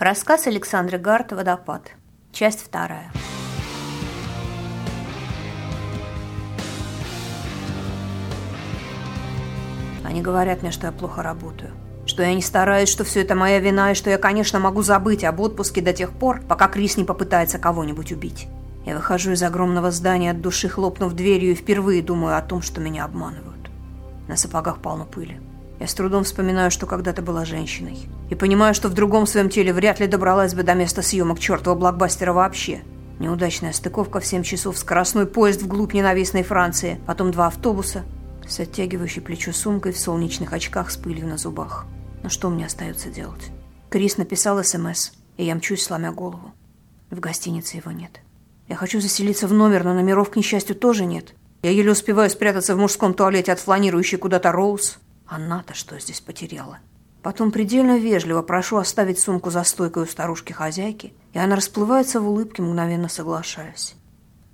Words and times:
Рассказ 0.00 0.48
Александры 0.48 0.98
Гарт 0.98 1.30
«Водопад». 1.30 1.92
Часть 2.32 2.66
вторая. 2.66 3.12
Они 10.02 10.20
говорят 10.20 10.62
мне, 10.62 10.72
что 10.72 10.88
я 10.88 10.92
плохо 10.92 11.22
работаю. 11.22 11.70
Что 12.06 12.24
я 12.24 12.34
не 12.34 12.42
стараюсь, 12.42 12.88
что 12.88 13.04
все 13.04 13.22
это 13.22 13.36
моя 13.36 13.60
вина, 13.60 13.92
и 13.92 13.94
что 13.94 14.10
я, 14.10 14.18
конечно, 14.18 14.58
могу 14.58 14.82
забыть 14.82 15.22
об 15.22 15.38
отпуске 15.38 15.80
до 15.80 15.92
тех 15.92 16.10
пор, 16.10 16.40
пока 16.40 16.66
Крис 16.66 16.96
не 16.96 17.04
попытается 17.04 17.60
кого-нибудь 17.60 18.10
убить. 18.10 18.48
Я 18.84 18.96
выхожу 18.96 19.30
из 19.30 19.44
огромного 19.44 19.92
здания 19.92 20.32
от 20.32 20.40
души, 20.40 20.68
хлопнув 20.68 21.12
дверью, 21.12 21.52
и 21.52 21.54
впервые 21.54 22.02
думаю 22.02 22.36
о 22.36 22.42
том, 22.42 22.62
что 22.62 22.80
меня 22.80 23.04
обманывают. 23.04 23.70
На 24.26 24.36
сапогах 24.36 24.78
полно 24.78 25.04
пыли. 25.04 25.40
Я 25.80 25.86
с 25.86 25.94
трудом 25.94 26.24
вспоминаю, 26.24 26.70
что 26.70 26.86
когда-то 26.86 27.22
была 27.22 27.44
женщиной. 27.44 27.98
И 28.30 28.34
понимаю, 28.34 28.74
что 28.74 28.88
в 28.88 28.94
другом 28.94 29.26
своем 29.26 29.48
теле 29.48 29.72
вряд 29.72 30.00
ли 30.00 30.06
добралась 30.06 30.54
бы 30.54 30.62
до 30.62 30.74
места 30.74 31.02
съемок 31.02 31.38
чертова 31.38 31.74
блокбастера 31.74 32.32
вообще. 32.32 32.82
Неудачная 33.18 33.72
стыковка 33.72 34.20
в 34.20 34.26
7 34.26 34.42
часов, 34.42 34.78
скоростной 34.78 35.26
поезд 35.26 35.62
вглубь 35.62 35.94
ненавистной 35.94 36.42
Франции, 36.42 37.00
потом 37.06 37.30
два 37.30 37.46
автобуса 37.48 38.04
с 38.46 38.60
оттягивающей 38.60 39.22
плечо 39.22 39.52
сумкой 39.52 39.92
в 39.92 39.98
солнечных 39.98 40.52
очках 40.52 40.90
с 40.90 40.96
пылью 40.96 41.26
на 41.26 41.38
зубах. 41.38 41.86
Но 42.22 42.28
что 42.28 42.50
мне 42.50 42.66
остается 42.66 43.10
делать? 43.10 43.50
Крис 43.90 44.16
написал 44.16 44.62
СМС, 44.62 45.12
и 45.36 45.44
я 45.44 45.54
мчусь, 45.54 45.82
сломя 45.82 46.12
голову. 46.12 46.52
В 47.10 47.20
гостинице 47.20 47.76
его 47.76 47.90
нет. 47.90 48.20
Я 48.66 48.76
хочу 48.76 49.00
заселиться 49.00 49.46
в 49.46 49.52
номер, 49.52 49.84
но 49.84 49.94
номеров, 49.94 50.30
к 50.30 50.36
несчастью, 50.36 50.74
тоже 50.74 51.04
нет. 51.04 51.34
Я 51.62 51.70
еле 51.70 51.92
успеваю 51.92 52.28
спрятаться 52.30 52.74
в 52.74 52.78
мужском 52.78 53.14
туалете 53.14 53.52
от 53.52 53.60
фланирующей 53.60 54.18
куда-то 54.18 54.52
Роуз. 54.52 54.98
Она-то 55.26 55.74
что 55.74 55.98
здесь 55.98 56.20
потеряла? 56.20 56.78
Потом 57.22 57.50
предельно 57.50 57.98
вежливо 57.98 58.42
прошу 58.42 58.76
оставить 58.76 59.18
сумку 59.18 59.50
за 59.50 59.64
стойкой 59.64 60.02
у 60.02 60.06
старушки-хозяйки, 60.06 61.14
и 61.32 61.38
она 61.38 61.56
расплывается 61.56 62.20
в 62.20 62.28
улыбке, 62.28 62.60
мгновенно 62.62 63.08
соглашаясь. 63.08 63.94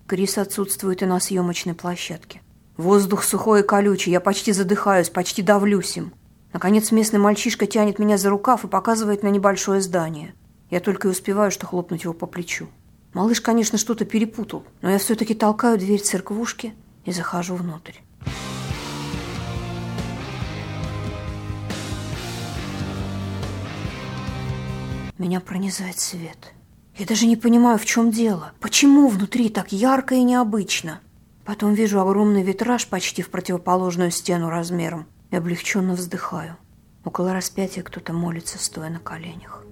Крис 0.06 0.38
отсутствует 0.38 1.02
и 1.02 1.06
на 1.06 1.18
съемочной 1.18 1.74
площадке. 1.74 2.42
Воздух 2.76 3.24
сухой 3.24 3.60
и 3.60 3.66
колючий, 3.66 4.12
я 4.12 4.20
почти 4.20 4.52
задыхаюсь, 4.52 5.10
почти 5.10 5.42
давлюсь 5.42 5.96
им. 5.96 6.12
Наконец 6.52 6.92
местный 6.92 7.18
мальчишка 7.18 7.66
тянет 7.66 7.98
меня 7.98 8.16
за 8.16 8.30
рукав 8.30 8.64
и 8.64 8.68
показывает 8.68 9.22
на 9.22 9.28
небольшое 9.28 9.80
здание. 9.80 10.34
Я 10.70 10.80
только 10.80 11.08
и 11.08 11.10
успеваю, 11.10 11.50
что 11.50 11.66
хлопнуть 11.66 12.04
его 12.04 12.14
по 12.14 12.26
плечу. 12.26 12.68
Малыш, 13.12 13.40
конечно, 13.40 13.76
что-то 13.78 14.04
перепутал, 14.04 14.64
но 14.82 14.90
я 14.90 14.98
все-таки 14.98 15.34
толкаю 15.34 15.78
дверь 15.78 16.00
церквушки 16.00 16.74
и 17.04 17.12
захожу 17.12 17.56
внутрь. 17.56 17.94
Меня 25.20 25.40
пронизает 25.40 26.00
свет. 26.00 26.54
Я 26.96 27.04
даже 27.04 27.26
не 27.26 27.36
понимаю, 27.36 27.76
в 27.76 27.84
чем 27.84 28.10
дело. 28.10 28.52
Почему 28.58 29.06
внутри 29.06 29.50
так 29.50 29.70
ярко 29.70 30.14
и 30.14 30.22
необычно? 30.22 31.00
Потом 31.44 31.74
вижу 31.74 32.00
огромный 32.00 32.42
витраж 32.42 32.86
почти 32.86 33.20
в 33.20 33.28
противоположную 33.28 34.12
стену 34.12 34.48
размером 34.48 35.06
и 35.30 35.36
облегченно 35.36 35.92
вздыхаю. 35.92 36.56
Около 37.04 37.34
распятия 37.34 37.82
кто-то 37.82 38.14
молится, 38.14 38.58
стоя 38.58 38.88
на 38.88 38.98
коленях. 38.98 39.62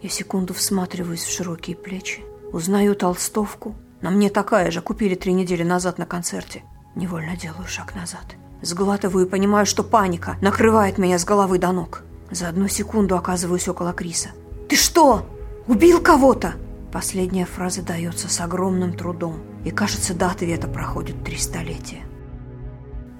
Я 0.00 0.08
секунду 0.08 0.54
всматриваюсь 0.54 1.24
в 1.24 1.30
широкие 1.30 1.76
плечи. 1.76 2.24
Узнаю 2.50 2.94
толстовку. 2.94 3.74
На 4.00 4.08
мне 4.08 4.30
такая 4.30 4.70
же, 4.70 4.80
купили 4.80 5.16
три 5.16 5.34
недели 5.34 5.64
назад 5.64 5.98
на 5.98 6.06
концерте. 6.06 6.64
Невольно 6.94 7.36
делаю 7.36 7.66
шаг 7.66 7.94
назад. 7.94 8.36
Сглатываю 8.62 9.26
и 9.26 9.28
понимаю, 9.28 9.66
что 9.66 9.84
паника 9.84 10.38
накрывает 10.40 10.96
меня 10.96 11.18
с 11.18 11.26
головы 11.26 11.58
до 11.58 11.72
ног. 11.72 12.04
За 12.30 12.48
одну 12.48 12.68
секунду 12.68 13.18
оказываюсь 13.18 13.68
около 13.68 13.92
Криса. 13.92 14.30
«Ты 14.68 14.76
что, 14.76 15.26
убил 15.66 16.00
кого-то?» 16.00 16.54
Последняя 16.92 17.44
фраза 17.44 17.82
дается 17.82 18.28
с 18.28 18.40
огромным 18.40 18.92
трудом, 18.92 19.40
и, 19.64 19.70
кажется, 19.70 20.14
до 20.14 20.28
ответа 20.28 20.68
проходит 20.68 21.24
три 21.24 21.36
столетия. 21.36 22.02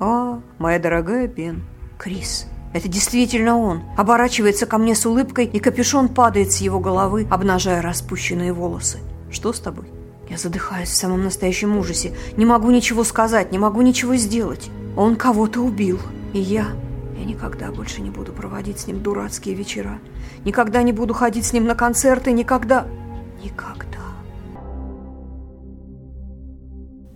«А, 0.00 0.40
моя 0.58 0.78
дорогая 0.78 1.28
Пен». 1.28 1.64
«Крис, 1.98 2.46
это 2.72 2.88
действительно 2.88 3.58
он!» 3.58 3.82
Оборачивается 3.96 4.66
ко 4.66 4.78
мне 4.78 4.94
с 4.94 5.04
улыбкой, 5.06 5.46
и 5.46 5.58
капюшон 5.58 6.08
падает 6.08 6.52
с 6.52 6.58
его 6.58 6.80
головы, 6.80 7.26
обнажая 7.30 7.82
распущенные 7.82 8.52
волосы. 8.52 8.98
«Что 9.30 9.52
с 9.52 9.60
тобой?» 9.60 9.86
Я 10.28 10.38
задыхаюсь 10.38 10.88
в 10.88 10.96
самом 10.96 11.22
настоящем 11.22 11.76
ужасе. 11.76 12.14
Не 12.36 12.46
могу 12.46 12.70
ничего 12.70 13.04
сказать, 13.04 13.52
не 13.52 13.58
могу 13.58 13.82
ничего 13.82 14.16
сделать. 14.16 14.70
Он 14.96 15.16
кого-то 15.16 15.60
убил, 15.60 15.98
и 16.32 16.38
я 16.38 16.68
я 17.18 17.24
никогда 17.24 17.70
больше 17.70 18.00
не 18.00 18.10
буду 18.10 18.32
проводить 18.32 18.80
с 18.80 18.86
ним 18.86 19.02
дурацкие 19.02 19.54
вечера. 19.54 19.98
Никогда 20.44 20.82
не 20.82 20.92
буду 20.92 21.14
ходить 21.14 21.46
с 21.46 21.52
ним 21.52 21.64
на 21.64 21.74
концерты, 21.74 22.32
никогда. 22.32 22.86
Никогда. 23.42 23.98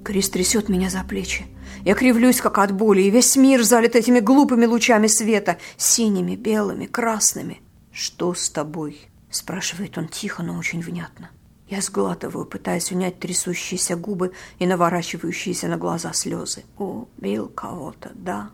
Крис 0.05 0.31
трясет 0.31 0.69
меня 0.69 0.89
за 0.89 1.05
плечи. 1.05 1.47
Я 1.85 1.95
кривлюсь, 1.95 2.41
как 2.41 2.59
от 2.59 2.73
боли, 2.73 3.03
и 3.03 3.11
весь 3.11 3.37
мир 3.37 3.63
залит 3.63 3.95
этими 3.95 4.21
глупыми 4.21 4.65
лучами 4.65 5.07
света. 5.07 5.59
Синими, 5.77 6.35
белыми, 6.35 6.87
красными. 6.87 7.61
«Что 7.93 8.33
с 8.33 8.49
тобой?»– 8.49 9.01
спрашивает 9.31 9.99
он 9.99 10.09
тихо, 10.09 10.43
но 10.43 10.57
очень 10.57 10.81
внятно. 10.81 11.31
Я 11.69 11.83
сглатываю, 11.83 12.47
пытаясь 12.47 12.91
унять 12.93 13.19
трясущиеся 13.19 13.97
губы 13.97 14.33
и 14.59 14.67
наворачивающиеся 14.67 15.69
на 15.69 15.77
глаза 15.77 16.13
слезы. 16.13 16.65
«Убил 16.79 17.49
кого-то, 17.49 18.13
да?» 18.15 18.51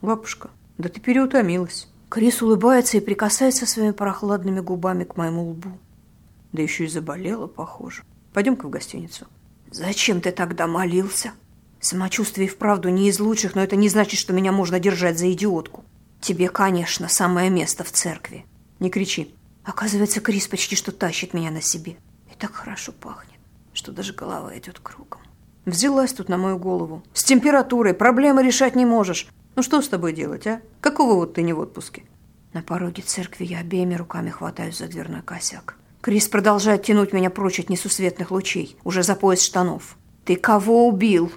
«Лапушка, 0.00 0.50
да 0.78 0.88
ты 0.88 1.00
переутомилась. 1.00 1.88
Крис 2.12 2.42
улыбается 2.42 2.98
и 2.98 3.00
прикасается 3.00 3.64
своими 3.64 3.92
прохладными 3.92 4.60
губами 4.60 5.04
к 5.04 5.16
моему 5.16 5.48
лбу. 5.48 5.70
Да 6.52 6.60
еще 6.60 6.84
и 6.84 6.86
заболела, 6.86 7.46
похоже. 7.46 8.02
Пойдем-ка 8.34 8.66
в 8.66 8.70
гостиницу. 8.70 9.26
Зачем 9.70 10.20
ты 10.20 10.30
тогда 10.30 10.66
молился? 10.66 11.32
Самочувствие 11.80 12.48
вправду 12.48 12.90
не 12.90 13.08
из 13.08 13.18
лучших, 13.18 13.54
но 13.54 13.62
это 13.62 13.76
не 13.76 13.88
значит, 13.88 14.20
что 14.20 14.34
меня 14.34 14.52
можно 14.52 14.78
держать 14.78 15.18
за 15.18 15.32
идиотку. 15.32 15.86
Тебе, 16.20 16.50
конечно, 16.50 17.08
самое 17.08 17.48
место 17.48 17.82
в 17.82 17.90
церкви. 17.90 18.44
Не 18.78 18.90
кричи. 18.90 19.34
Оказывается, 19.64 20.20
Крис 20.20 20.48
почти 20.48 20.76
что 20.76 20.92
тащит 20.92 21.32
меня 21.32 21.50
на 21.50 21.62
себе. 21.62 21.96
И 22.30 22.34
так 22.38 22.52
хорошо 22.52 22.92
пахнет, 22.92 23.40
что 23.72 23.90
даже 23.90 24.12
голова 24.12 24.54
идет 24.58 24.80
кругом. 24.80 25.22
Взялась 25.64 26.12
тут 26.12 26.28
на 26.28 26.36
мою 26.36 26.58
голову. 26.58 27.02
С 27.14 27.24
температурой 27.24 27.94
проблемы 27.94 28.42
решать 28.42 28.76
не 28.76 28.84
можешь. 28.84 29.28
Ну 29.54 29.62
что 29.62 29.82
с 29.82 29.88
тобой 29.88 30.14
делать, 30.14 30.46
а? 30.46 30.62
Какого 30.80 31.14
вот 31.14 31.34
ты 31.34 31.42
не 31.42 31.52
в 31.52 31.60
отпуске? 31.60 32.04
На 32.54 32.62
пороге 32.62 33.02
церкви 33.02 33.44
я 33.44 33.58
обеими 33.58 33.94
руками 33.94 34.30
хватаюсь 34.30 34.78
за 34.78 34.86
дверной 34.86 35.22
косяк. 35.22 35.76
Крис 36.00 36.26
продолжает 36.28 36.82
тянуть 36.84 37.12
меня 37.12 37.30
прочь 37.30 37.60
от 37.60 37.68
несусветных 37.68 38.30
лучей, 38.30 38.76
уже 38.82 39.02
за 39.02 39.14
пояс 39.14 39.42
штанов. 39.42 39.96
«Ты 40.24 40.36
кого 40.36 40.88
убил?» 40.88 41.32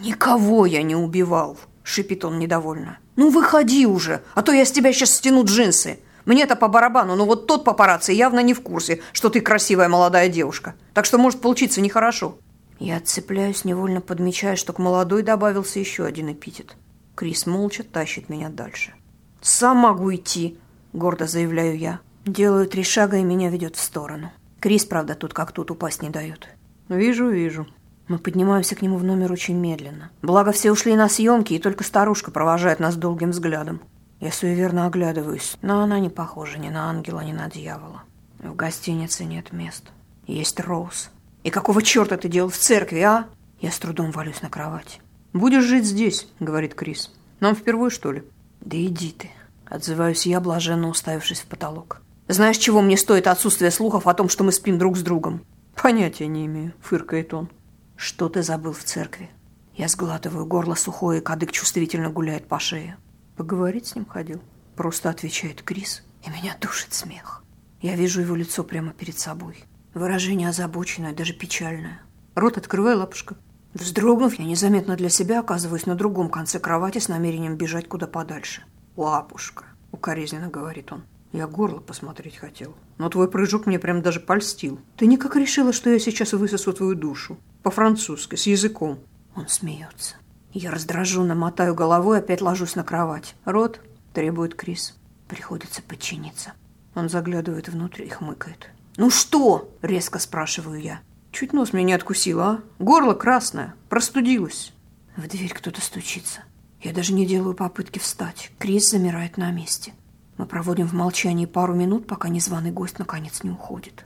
«Никого 0.00 0.64
я 0.64 0.82
не 0.82 0.96
убивал»,— 0.96 1.58
шипит 1.82 2.24
он 2.24 2.38
недовольно. 2.38 2.98
«Ну 3.16 3.30
выходи 3.30 3.86
уже, 3.86 4.22
а 4.34 4.42
то 4.42 4.52
я 4.52 4.64
с 4.64 4.72
тебя 4.72 4.92
сейчас 4.92 5.14
стяну 5.14 5.44
джинсы. 5.44 6.00
Мне-то 6.24 6.56
по 6.56 6.68
барабану, 6.68 7.16
но 7.16 7.26
вот 7.26 7.46
тот 7.46 7.64
папарацци 7.64 8.12
явно 8.12 8.40
не 8.40 8.54
в 8.54 8.62
курсе, 8.62 9.00
что 9.12 9.28
ты 9.28 9.40
красивая 9.40 9.88
молодая 9.88 10.28
девушка. 10.28 10.74
Так 10.94 11.04
что 11.04 11.18
может 11.18 11.40
получиться 11.40 11.80
нехорошо». 11.80 12.38
Я 12.78 12.96
отцепляюсь, 12.96 13.64
невольно 13.64 14.00
подмечая, 14.00 14.56
что 14.56 14.72
к 14.72 14.78
молодой 14.78 15.22
добавился 15.22 15.80
еще 15.80 16.04
один 16.04 16.32
эпитет. 16.32 16.76
Крис 17.18 17.46
молча 17.46 17.82
тащит 17.82 18.28
меня 18.28 18.48
дальше. 18.48 18.94
«Сам 19.40 19.78
могу 19.78 20.14
идти»,— 20.14 20.56
гордо 20.92 21.26
заявляю 21.26 21.76
я. 21.76 21.98
Делаю 22.24 22.68
три 22.68 22.84
шага, 22.84 23.16
и 23.16 23.24
меня 23.24 23.50
ведет 23.50 23.74
в 23.74 23.80
сторону. 23.80 24.30
Крис, 24.60 24.84
правда, 24.84 25.16
тут 25.16 25.34
как 25.34 25.50
тут 25.50 25.72
упасть 25.72 26.00
не 26.00 26.10
дает. 26.10 26.48
«Вижу, 26.88 27.28
вижу». 27.28 27.66
Мы 28.06 28.20
поднимаемся 28.20 28.76
к 28.76 28.82
нему 28.82 28.98
в 28.98 29.02
номер 29.02 29.32
очень 29.32 29.56
медленно. 29.56 30.12
Благо, 30.22 30.52
все 30.52 30.70
ушли 30.70 30.94
на 30.94 31.08
съемки, 31.08 31.54
и 31.54 31.58
только 31.58 31.82
старушка 31.82 32.30
провожает 32.30 32.78
нас 32.78 32.94
долгим 32.94 33.30
взглядом. 33.30 33.80
Я 34.20 34.30
суеверно 34.30 34.86
оглядываюсь, 34.86 35.56
но 35.60 35.80
она 35.80 35.98
не 35.98 36.10
похожа 36.10 36.58
ни 36.58 36.68
на 36.68 36.88
ангела, 36.88 37.22
ни 37.22 37.32
на 37.32 37.50
дьявола. 37.50 38.04
В 38.38 38.54
гостинице 38.54 39.24
нет 39.24 39.52
мест. 39.52 39.82
Есть 40.28 40.60
Роуз. 40.60 41.10
И 41.42 41.50
какого 41.50 41.82
черта 41.82 42.16
ты 42.16 42.28
делал 42.28 42.50
в 42.50 42.56
церкви, 42.56 43.00
а? 43.00 43.26
Я 43.60 43.72
с 43.72 43.78
трудом 43.80 44.12
валюсь 44.12 44.40
на 44.40 44.50
кровать. 44.50 45.00
«Будешь 45.32 45.64
жить 45.64 45.84
здесь»,— 45.84 46.28
говорит 46.40 46.74
Крис. 46.74 47.10
«Нам 47.40 47.54
впервые, 47.54 47.90
что 47.90 48.12
ли?» 48.12 48.24
«Да 48.60 48.76
иди 48.76 49.12
ты»,— 49.12 49.30
отзываюсь 49.66 50.26
я, 50.26 50.40
блаженно 50.40 50.88
уставившись 50.88 51.40
в 51.40 51.46
потолок. 51.46 52.02
«Знаешь, 52.28 52.56
чего 52.56 52.80
мне 52.80 52.96
стоит 52.96 53.26
отсутствие 53.26 53.70
слухов 53.70 54.06
о 54.06 54.14
том, 54.14 54.28
что 54.28 54.44
мы 54.44 54.52
спим 54.52 54.78
друг 54.78 54.96
с 54.96 55.02
другом?» 55.02 55.44
«Понятия 55.80 56.26
не 56.26 56.46
имею»,— 56.46 56.72
фыркает 56.80 57.34
он. 57.34 57.48
«Что 57.96 58.28
ты 58.28 58.42
забыл 58.42 58.72
в 58.72 58.84
церкви?» 58.84 59.30
Я 59.76 59.88
сглатываю, 59.88 60.44
горло 60.44 60.74
сухое, 60.74 61.20
кадык 61.20 61.52
чувствительно 61.52 62.10
гуляет 62.10 62.48
по 62.48 62.58
шее. 62.58 62.96
«Поговорить 63.36 63.86
с 63.86 63.94
ним 63.94 64.06
ходил?» 64.06 64.40
Просто 64.74 65.10
отвечает 65.10 65.62
Крис, 65.62 66.04
и 66.24 66.30
меня 66.30 66.56
душит 66.60 66.94
смех. 66.94 67.42
Я 67.80 67.96
вижу 67.96 68.20
его 68.20 68.34
лицо 68.34 68.64
прямо 68.64 68.92
перед 68.92 69.18
собой. 69.18 69.64
Выражение 69.94 70.48
озабоченное, 70.48 71.12
даже 71.12 71.32
печальное. 71.32 72.00
«Рот 72.34 72.58
открывай, 72.58 72.94
лапушка», 72.94 73.36
Вздрогнув, 73.74 74.38
я 74.38 74.44
незаметно 74.44 74.96
для 74.96 75.08
себя 75.08 75.40
оказываюсь 75.40 75.86
на 75.86 75.94
другом 75.94 76.30
конце 76.30 76.58
кровати 76.58 76.98
с 76.98 77.08
намерением 77.08 77.56
бежать 77.56 77.88
куда 77.88 78.06
подальше. 78.06 78.62
«Лапушка»,— 78.96 79.64
укоризненно 79.92 80.48
говорит 80.48 80.92
он. 80.92 81.02
Я 81.32 81.46
горло 81.46 81.80
посмотреть 81.80 82.36
хотел. 82.36 82.74
Но 82.96 83.08
твой 83.10 83.30
прыжок 83.30 83.66
мне 83.66 83.78
прям 83.78 84.00
даже 84.00 84.20
польстил. 84.20 84.80
Ты 84.96 85.06
никак 85.06 85.36
решила, 85.36 85.72
что 85.72 85.90
я 85.90 85.98
сейчас 85.98 86.32
высосу 86.32 86.72
твою 86.72 86.94
душу. 86.94 87.38
По-французски, 87.62 88.36
с 88.36 88.46
языком. 88.46 89.00
Он 89.36 89.46
смеется. 89.46 90.16
Я 90.52 90.70
раздраженно 90.70 91.34
мотаю 91.34 91.74
головой, 91.74 92.18
опять 92.18 92.40
ложусь 92.40 92.76
на 92.76 92.84
кровать. 92.84 93.34
Рот 93.44 93.80
требует 94.14 94.54
Крис. 94.54 94.96
Приходится 95.28 95.82
подчиниться. 95.82 96.54
Он 96.94 97.10
заглядывает 97.10 97.68
внутрь 97.68 98.04
и 98.04 98.08
хмыкает. 98.08 98.70
«Ну 98.96 99.10
что?»– 99.10 99.70
резко 99.82 100.18
спрашиваю 100.18 100.80
я. 100.80 101.00
Чуть 101.38 101.52
нос 101.52 101.72
меня 101.72 101.84
не 101.84 101.92
откусила, 101.92 102.44
а? 102.44 102.60
Горло 102.80 103.14
красное. 103.14 103.76
Простудилась. 103.88 104.72
В 105.16 105.28
дверь 105.28 105.54
кто-то 105.54 105.80
стучится. 105.80 106.40
Я 106.82 106.92
даже 106.92 107.12
не 107.12 107.26
делаю 107.26 107.54
попытки 107.54 108.00
встать. 108.00 108.50
Крис 108.58 108.90
замирает 108.90 109.36
на 109.36 109.52
месте. 109.52 109.92
Мы 110.36 110.46
проводим 110.46 110.88
в 110.88 110.94
молчании 110.94 111.46
пару 111.46 111.76
минут, 111.76 112.08
пока 112.08 112.28
незваный 112.28 112.72
гость 112.72 112.98
наконец 112.98 113.44
не 113.44 113.50
уходит. 113.50 114.04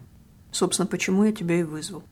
Собственно, 0.51 0.87
почему 0.87 1.25
я 1.25 1.33
тебя 1.33 1.59
и 1.59 1.63
вызвал? 1.63 2.03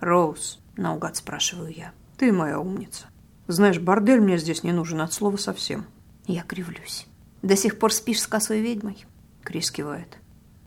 Роуз, 0.00 0.60
наугад 0.76 1.16
спрашиваю 1.16 1.72
я. 1.72 1.92
Ты 2.18 2.30
моя 2.30 2.60
умница. 2.60 3.06
Знаешь, 3.46 3.78
бордель 3.78 4.20
мне 4.20 4.36
здесь 4.36 4.62
не 4.62 4.72
нужен 4.72 5.00
от 5.00 5.10
слова 5.10 5.38
совсем. 5.38 5.86
Я 6.26 6.42
кривлюсь. 6.42 7.06
До 7.40 7.56
сих 7.56 7.78
пор 7.78 7.94
спишь 7.94 8.20
с 8.20 8.26
косой 8.26 8.60
ведьмой? 8.60 9.06
Крис 9.42 9.70
кивает. 9.70 10.18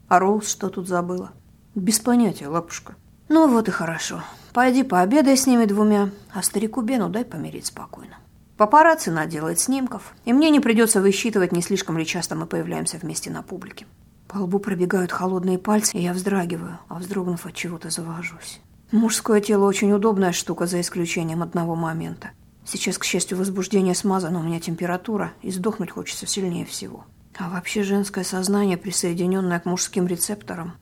А 0.07 0.17
Роуз 0.17 0.49
что 0.49 0.69
тут 0.69 0.87
забыла? 0.87 1.31
Без 1.75 1.99
понятия, 1.99 2.47
лапушка. 2.47 2.95
Ну 3.29 3.47
вот 3.47 3.67
и 3.67 3.71
хорошо. 3.71 4.23
Пойди 4.53 4.83
пообедай 4.83 5.37
с 5.37 5.45
ними 5.45 5.65
двумя, 5.65 6.09
а 6.33 6.41
старику 6.41 6.81
Бену 6.81 7.09
дай 7.09 7.23
помереть 7.23 7.67
спокойно. 7.67 8.17
Папарацци 8.57 9.11
наделает 9.11 9.59
снимков, 9.59 10.13
и 10.25 10.33
мне 10.33 10.49
не 10.49 10.59
придется 10.59 10.99
высчитывать, 10.99 11.51
не 11.51 11.61
слишком 11.61 11.97
ли 11.97 12.05
часто 12.05 12.35
мы 12.35 12.47
появляемся 12.47 12.97
вместе 12.97 13.29
на 13.29 13.43
публике. 13.43 13.85
По 14.27 14.37
лбу 14.39 14.59
пробегают 14.59 15.11
холодные 15.11 15.59
пальцы, 15.59 15.97
и 15.97 16.01
я 16.01 16.13
вздрагиваю, 16.13 16.79
а 16.87 16.95
вздрогнув 16.95 17.45
от 17.45 17.53
чего-то 17.53 17.89
завожусь. 17.89 18.59
Мужское 18.91 19.41
тело 19.41 19.65
очень 19.65 19.93
удобная 19.93 20.31
штука, 20.31 20.65
за 20.65 20.81
исключением 20.81 21.43
одного 21.43 21.75
момента. 21.75 22.31
Сейчас, 22.65 22.97
к 22.97 23.03
счастью, 23.03 23.37
возбуждение 23.37 23.93
смазано, 23.93 24.39
у 24.39 24.43
меня 24.43 24.59
температура, 24.59 25.31
и 25.43 25.51
сдохнуть 25.51 25.91
хочется 25.91 26.25
сильнее 26.25 26.65
всего. 26.65 27.05
А 27.37 27.49
вообще 27.49 27.83
женское 27.83 28.23
сознание, 28.23 28.77
присоединенное 28.77 29.59
к 29.59 29.65
мужским 29.65 30.07
рецепторам, 30.07 30.73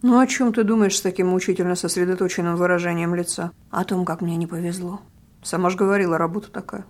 ну, 0.00 0.20
о 0.20 0.26
чем 0.26 0.52
ты 0.52 0.62
думаешь 0.62 0.96
с 0.96 1.00
таким 1.00 1.28
мучительно 1.28 1.74
сосредоточенным 1.74 2.56
выражением 2.56 3.14
лица? 3.16 3.50
О 3.70 3.84
том, 3.84 4.04
как 4.04 4.20
мне 4.20 4.36
не 4.36 4.46
повезло. 4.46 5.00
Сама 5.42 5.70
ж 5.70 5.76
говорила, 5.76 6.18
работа 6.18 6.50
такая. 6.52 6.84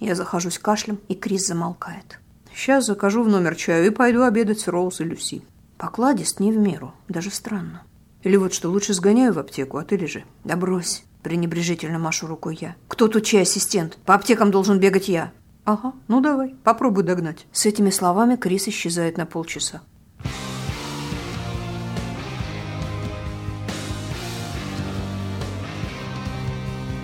Я 0.00 0.14
захожусь 0.14 0.58
кашлем, 0.58 0.98
и 1.08 1.14
Крис 1.14 1.46
замолкает. 1.46 2.20
Сейчас 2.54 2.86
закажу 2.86 3.22
в 3.22 3.28
номер 3.28 3.54
чаю 3.56 3.86
и 3.86 3.90
пойду 3.90 4.22
обедать 4.22 4.60
с 4.60 4.68
Роуз 4.68 5.00
и 5.00 5.04
Люси. 5.04 5.42
Покладист 5.76 6.40
не 6.40 6.52
в 6.52 6.56
меру, 6.56 6.94
даже 7.08 7.30
странно. 7.30 7.82
Или 8.22 8.36
вот 8.36 8.54
что, 8.54 8.70
лучше 8.70 8.94
сгоняю 8.94 9.34
в 9.34 9.38
аптеку, 9.38 9.76
а 9.76 9.84
ты 9.84 9.96
лежи. 9.96 10.24
Да 10.44 10.56
брось, 10.56 11.04
пренебрежительно 11.22 11.98
машу 11.98 12.26
рукой 12.26 12.56
я. 12.60 12.76
Кто 12.88 13.08
тут 13.08 13.24
чей 13.24 13.42
ассистент? 13.42 13.98
По 14.06 14.14
аптекам 14.14 14.50
должен 14.50 14.78
бегать 14.78 15.08
я. 15.08 15.32
Ага, 15.64 15.92
ну 16.08 16.20
давай, 16.20 16.54
попробуй 16.62 17.04
догнать. 17.04 17.46
С 17.52 17.66
этими 17.66 17.90
словами 17.90 18.36
Крис 18.36 18.68
исчезает 18.68 19.18
на 19.18 19.26
полчаса. 19.26 19.82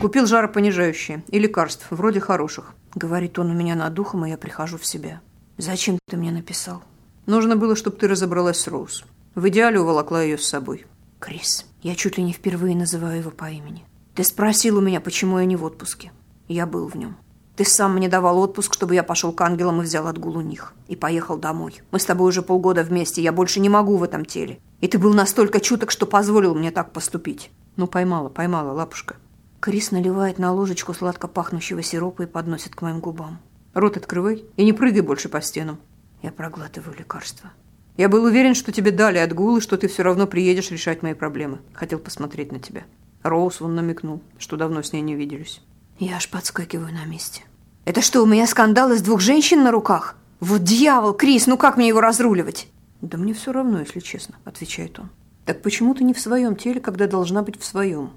Купил 0.01 0.27
жаропонижающие 0.27 1.23
и 1.29 1.39
лекарств, 1.39 1.87
вроде 1.91 2.21
хороших. 2.21 2.73
Говорит 2.95 3.39
он 3.39 3.51
у 3.51 3.55
меня 3.55 3.75
над 3.75 3.93
духом, 3.93 4.25
и 4.25 4.31
я 4.31 4.39
прихожу 4.39 4.79
в 4.79 4.87
себя. 4.87 5.21
Зачем 5.59 5.99
ты 6.09 6.17
мне 6.17 6.33
написал? 6.33 6.83
Нужно 7.27 7.55
было, 7.55 7.77
чтобы 7.77 7.99
ты 7.99 8.09
разобралась 8.09 8.59
с 8.61 8.67
Роуз. 8.67 9.05
В 9.35 9.47
идеале 9.51 9.79
уволокла 9.79 10.23
ее 10.23 10.39
с 10.39 10.47
собой. 10.47 10.87
Крис, 11.19 11.67
я 11.83 11.95
чуть 11.95 12.17
ли 12.17 12.25
не 12.25 12.33
впервые 12.33 12.75
называю 12.75 13.19
его 13.19 13.31
по 13.31 13.51
имени. 13.51 13.85
Ты 14.15 14.25
спросил 14.25 14.79
у 14.79 14.81
меня, 14.81 15.03
почему 15.03 15.39
я 15.39 15.45
не 15.45 15.57
в 15.57 15.65
отпуске. 15.65 16.13
Я 16.49 16.65
был 16.65 16.89
в 16.89 16.95
нем. 16.95 17.19
Ты 17.57 17.67
сам 17.67 17.95
мне 17.95 18.09
давал 18.09 18.39
отпуск, 18.39 18.73
чтобы 18.73 18.95
я 18.95 19.03
пошел 19.03 19.33
к 19.33 19.41
ангелам 19.43 19.83
и 19.83 19.85
взял 19.85 20.07
отгул 20.07 20.39
у 20.39 20.41
них. 20.41 20.73
И 20.89 20.97
поехал 20.97 21.37
домой. 21.37 21.83
Мы 21.91 21.99
с 21.99 22.07
тобой 22.07 22.31
уже 22.31 22.41
полгода 22.41 22.83
вместе, 22.85 23.21
я 23.21 23.33
больше 23.33 23.61
не 23.61 23.69
могу 23.69 23.99
в 23.99 24.03
этом 24.03 24.25
теле. 24.25 24.61
И 24.81 24.89
ты 24.89 24.99
был 24.99 25.13
настолько 25.13 25.61
чуток, 25.61 25.91
что 25.91 26.07
позволил 26.07 26.55
мне 26.55 26.71
так 26.71 26.91
поступить. 26.95 27.51
Ну, 27.77 27.87
поймала, 27.87 28.31
поймала, 28.31 28.73
лапушка. 28.73 29.17
Крис 29.61 29.91
наливает 29.91 30.39
на 30.39 30.55
ложечку 30.55 30.95
сладко 30.95 31.29
пахнущего 31.29 31.83
сиропа 31.83 32.23
и 32.23 32.27
подносит 32.27 32.75
к 32.75 32.81
моим 32.81 33.01
губам. 33.01 33.39
Рот 33.75 33.99
открывай 33.99 34.47
и 34.57 34.65
не 34.65 34.73
прыгай 34.73 35.03
больше 35.03 35.29
по 35.29 35.43
стенам. 35.43 35.79
Я 36.23 36.33
проглатываю 36.33 36.97
лекарство. 36.97 37.51
Я 37.99 38.09
был 38.09 38.25
уверен, 38.25 38.55
что 38.55 38.73
тебе 38.73 38.91
дали 38.91 39.19
отгул 39.19 39.59
и 39.59 39.61
что 39.61 39.77
ты 39.77 39.89
все 39.89 40.03
равно 40.03 40.27
приедешь 40.27 40.71
решать 40.71 41.03
мои 41.03 41.13
проблемы. 41.13 41.59
Хотел 41.75 41.99
посмотреть 41.99 42.53
на 42.53 42.59
тебя. 42.59 42.85
Роуз 43.23 43.61
вон 43.61 43.75
намекнул, 43.75 44.23
что 44.39 44.57
давно 44.57 44.83
с 44.83 44.95
ней 44.95 45.03
не 45.03 45.15
виделись. 45.15 45.61
Я 45.99 46.17
аж 46.17 46.31
подскакиваю 46.31 46.95
на 46.95 47.05
месте. 47.05 47.43
Это 47.85 48.01
что, 48.01 48.23
у 48.23 48.27
меня 48.27 48.47
скандал 48.47 48.93
из 48.93 49.03
двух 49.03 49.21
женщин 49.21 49.63
на 49.63 49.71
руках? 49.71 50.17
Вот 50.41 50.65
дьявол, 50.65 51.13
Крис, 51.13 51.47
ну 51.47 51.59
как 51.59 51.77
мне 51.77 51.89
его 51.89 52.01
разруливать? 52.01 52.69
Да 53.03 53.19
мне 53.19 53.35
все 53.35 53.53
равно, 53.53 53.81
если 53.81 54.01
честно, 54.01 54.37
отвечает 54.47 54.99
он. 54.99 55.11
Так 55.45 55.61
почему 55.61 55.95
ты 55.95 56.03
не 56.03 56.15
в 56.15 56.21
своем 56.21 56.57
теле, 56.57 56.81
когда 56.81 57.07
должна 57.07 57.43
быть 57.43 57.61
в 57.61 57.65
своем? 57.65 58.13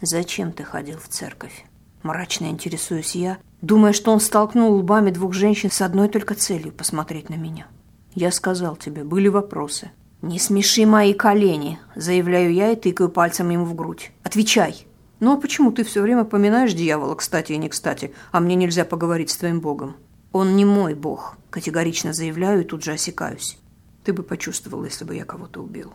«Зачем 0.00 0.52
ты 0.52 0.62
ходил 0.64 0.98
в 0.98 1.08
церковь?» 1.08 1.64
Мрачно 2.02 2.46
интересуюсь 2.46 3.14
я, 3.14 3.38
думая, 3.62 3.92
что 3.92 4.12
он 4.12 4.20
столкнул 4.20 4.74
лбами 4.76 5.10
двух 5.10 5.32
женщин 5.32 5.70
с 5.70 5.80
одной 5.80 6.08
только 6.08 6.34
целью– 6.34 6.72
посмотреть 6.76 7.30
на 7.30 7.34
меня. 7.34 7.66
«Я 8.14 8.30
сказал 8.30 8.76
тебе, 8.76 9.04
были 9.04 9.28
вопросы». 9.28 9.90
«Не 10.22 10.38
смеши 10.38 10.86
мои 10.86 11.12
колени»,– 11.12 11.78
заявляю 11.94 12.52
я 12.52 12.72
и 12.72 12.76
тыкаю 12.76 13.10
пальцем 13.10 13.50
ему 13.50 13.64
в 13.64 13.74
грудь. 13.74 14.12
«Отвечай». 14.22 14.86
«Ну 15.20 15.32
а 15.32 15.40
почему 15.40 15.72
ты 15.72 15.82
все 15.84 16.02
время 16.02 16.24
поминаешь 16.24 16.74
дьявола, 16.74 17.14
кстати 17.14 17.52
и 17.52 17.58
не 17.58 17.68
кстати, 17.68 18.12
а 18.32 18.40
мне 18.40 18.54
нельзя 18.54 18.84
поговорить 18.84 19.30
с 19.30 19.36
твоим 19.36 19.60
богом?» 19.60 19.96
«Он 20.32 20.56
не 20.56 20.64
мой 20.64 20.94
бог»,– 20.94 21.36
категорично 21.50 22.12
заявляю 22.12 22.62
и 22.62 22.64
тут 22.64 22.84
же 22.84 22.92
осекаюсь. 22.92 23.58
«Ты 24.04 24.12
бы 24.12 24.22
почувствовал, 24.22 24.84
если 24.84 25.04
бы 25.04 25.14
я 25.14 25.24
кого-то 25.24 25.62
убил». 25.62 25.92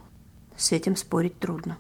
С 0.57 0.71
этим 0.71 0.95
спорить 0.95 1.39
трудно. 1.39 1.77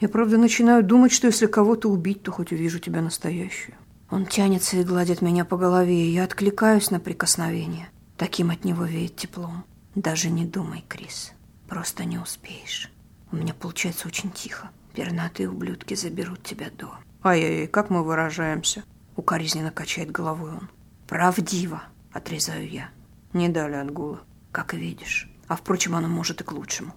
Я, 0.00 0.08
правда, 0.08 0.38
начинаю 0.38 0.82
думать, 0.82 1.12
что 1.12 1.26
если 1.26 1.46
кого-то 1.46 1.90
убить, 1.90 2.22
то 2.22 2.32
хоть 2.32 2.52
увижу 2.52 2.78
тебя 2.78 3.02
настоящую. 3.02 3.74
Он 4.10 4.24
тянется 4.24 4.78
и 4.78 4.82
гладит 4.82 5.20
меня 5.20 5.44
по 5.44 5.58
голове, 5.58 6.06
и 6.06 6.10
я 6.10 6.24
откликаюсь 6.24 6.90
на 6.90 7.00
прикосновение. 7.00 7.90
Таким 8.16 8.50
от 8.50 8.64
него 8.64 8.84
веет 8.84 9.16
теплом. 9.16 9.64
Даже 9.94 10.30
не 10.30 10.46
думай, 10.46 10.84
Крис. 10.88 11.32
Просто 11.68 12.04
не 12.04 12.18
успеешь. 12.18 12.90
У 13.30 13.36
меня 13.36 13.52
получается 13.52 14.08
очень 14.08 14.30
тихо. 14.30 14.70
Пернатые 14.94 15.50
ублюдки 15.50 15.94
заберут 15.94 16.42
тебя 16.42 16.68
до. 16.76 16.94
Ай-яй-яй, 17.22 17.66
как 17.68 17.90
мы 17.90 18.02
выражаемся. 18.02 18.84
Укоризненно 19.16 19.70
качает 19.70 20.10
головой 20.10 20.52
он. 20.52 20.70
Правдиво, 21.06 21.82
отрезаю 22.12 22.68
я. 22.68 22.88
Не 23.34 23.48
дали 23.50 23.74
отгула. 23.74 24.20
Как 24.50 24.72
видишь. 24.72 25.30
А 25.46 25.56
впрочем, 25.56 25.94
оно 25.94 26.08
может 26.08 26.40
и 26.40 26.44
к 26.44 26.52
лучшему. 26.52 26.94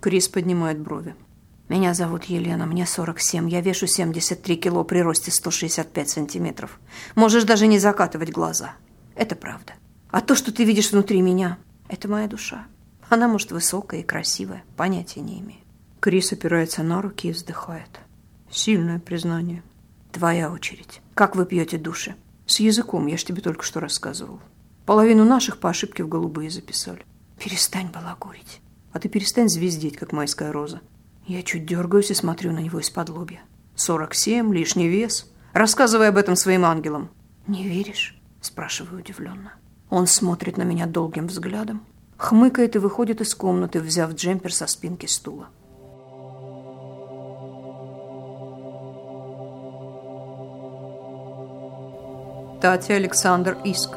Крис 0.00 0.28
поднимает 0.28 0.80
брови. 0.80 1.14
Меня 1.72 1.94
зовут 1.94 2.24
Елена, 2.24 2.66
мне 2.66 2.84
47. 2.84 3.48
Я 3.48 3.62
вешу 3.62 3.86
73 3.86 4.56
кило 4.56 4.84
при 4.84 4.98
росте 4.98 5.30
165 5.30 6.06
сантиметров. 6.06 6.78
Можешь 7.14 7.44
даже 7.44 7.66
не 7.66 7.78
закатывать 7.78 8.30
глаза. 8.30 8.74
Это 9.14 9.36
правда. 9.36 9.72
А 10.10 10.20
то, 10.20 10.34
что 10.34 10.52
ты 10.52 10.64
видишь 10.64 10.92
внутри 10.92 11.22
меня, 11.22 11.56
это 11.88 12.08
моя 12.08 12.28
душа. 12.28 12.66
Она, 13.08 13.26
может, 13.26 13.52
высокая 13.52 14.00
и 14.00 14.02
красивая. 14.02 14.64
Понятия 14.76 15.22
не 15.22 15.40
имею. 15.40 15.62
Крис 16.00 16.30
опирается 16.34 16.82
на 16.82 17.00
руки 17.00 17.28
и 17.28 17.32
вздыхает. 17.32 18.00
Сильное 18.50 18.98
признание. 18.98 19.62
Твоя 20.12 20.52
очередь. 20.52 21.00
Как 21.14 21.36
вы 21.36 21.46
пьете 21.46 21.78
души? 21.78 22.16
С 22.44 22.60
языком, 22.60 23.06
я 23.06 23.16
ж 23.16 23.24
тебе 23.24 23.40
только 23.40 23.64
что 23.64 23.80
рассказывал. 23.80 24.40
Половину 24.84 25.24
наших 25.24 25.58
по 25.58 25.70
ошибке 25.70 26.04
в 26.04 26.08
голубые 26.08 26.50
записали. 26.50 27.06
Перестань 27.42 27.88
балагурить. 27.90 28.60
А 28.92 28.98
ты 28.98 29.08
перестань 29.08 29.48
звездеть, 29.48 29.96
как 29.96 30.12
майская 30.12 30.52
роза. 30.52 30.82
Я 31.26 31.42
чуть 31.42 31.66
дергаюсь 31.66 32.10
и 32.10 32.14
смотрю 32.14 32.52
на 32.52 32.58
него 32.58 32.80
из-под 32.80 33.08
лобья. 33.08 33.40
«Сорок 33.74 34.14
семь, 34.14 34.52
лишний 34.52 34.88
вес. 34.88 35.30
Рассказывай 35.52 36.08
об 36.08 36.16
этом 36.16 36.36
своим 36.36 36.64
ангелам». 36.64 37.10
«Не 37.46 37.64
веришь?»– 37.64 38.20
спрашиваю 38.40 39.00
удивленно. 39.00 39.54
Он 39.88 40.06
смотрит 40.06 40.56
на 40.56 40.62
меня 40.62 40.86
долгим 40.86 41.26
взглядом, 41.26 41.84
хмыкает 42.16 42.76
и 42.76 42.78
выходит 42.78 43.20
из 43.20 43.34
комнаты, 43.34 43.80
взяв 43.80 44.12
джемпер 44.14 44.52
со 44.52 44.66
спинки 44.66 45.06
стула. 45.06 45.48
Татья 52.60 52.94
Александр 52.94 53.58
Иск. 53.64 53.90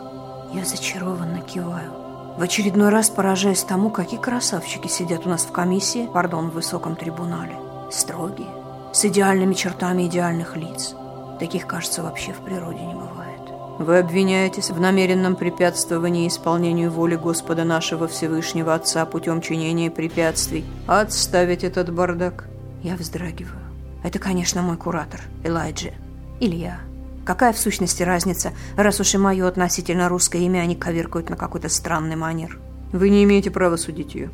Я 0.53 0.65
зачарованно 0.65 1.41
киваю. 1.41 2.04
В 2.37 2.41
очередной 2.41 2.89
раз 2.89 3.09
поражаясь 3.09 3.63
тому, 3.63 3.89
какие 3.89 4.19
красавчики 4.19 4.89
сидят 4.89 5.25
у 5.25 5.29
нас 5.29 5.45
в 5.45 5.51
комиссии, 5.53 6.09
пардон, 6.11 6.49
в 6.49 6.55
высоком 6.55 6.97
трибунале. 6.97 7.55
Строгие, 7.91 8.49
с 8.91 9.05
идеальными 9.05 9.53
чертами 9.53 10.07
идеальных 10.07 10.57
лиц. 10.57 10.95
Таких, 11.39 11.65
кажется, 11.65 12.03
вообще 12.03 12.33
в 12.33 12.39
природе 12.39 12.81
не 12.81 12.93
бывает. 12.93 13.41
Вы 13.79 13.99
обвиняетесь 13.99 14.69
в 14.69 14.79
намеренном 14.79 15.37
препятствовании 15.37 16.27
исполнению 16.27 16.91
воли 16.91 17.15
Господа 17.15 17.63
нашего 17.63 18.07
Всевышнего 18.07 18.73
Отца 18.73 19.05
путем 19.05 19.39
чинения 19.39 19.89
препятствий. 19.89 20.65
Отставить 20.87 21.63
этот 21.63 21.93
бардак. 21.93 22.49
Я 22.83 22.95
вздрагиваю. 22.95 23.61
Это, 24.03 24.19
конечно, 24.19 24.61
мой 24.61 24.75
куратор, 24.75 25.21
Элайджи. 25.43 25.93
Илья. 26.41 26.79
Какая 27.25 27.53
в 27.53 27.57
сущности 27.57 28.03
разница, 28.03 28.53
раз 28.77 28.99
уж 28.99 29.15
и 29.15 29.17
мое 29.17 29.47
относительно 29.47 30.09
русское 30.09 30.43
имя 30.43 30.59
они 30.59 30.75
коверкают 30.75 31.31
на 31.31 31.35
какой-то 31.35 31.69
странный 31.69 32.15
манер? 32.15 32.59
Вы 32.91 33.09
не 33.09 33.23
имеете 33.23 33.49
права 33.49 33.77
судить 33.77 34.13
ее. 34.13 34.29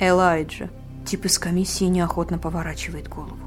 Элайджа. 0.00 0.68
Тип 1.06 1.26
из 1.26 1.38
комиссии 1.38 1.84
неохотно 1.84 2.38
поворачивает 2.38 3.08
голову. 3.08 3.38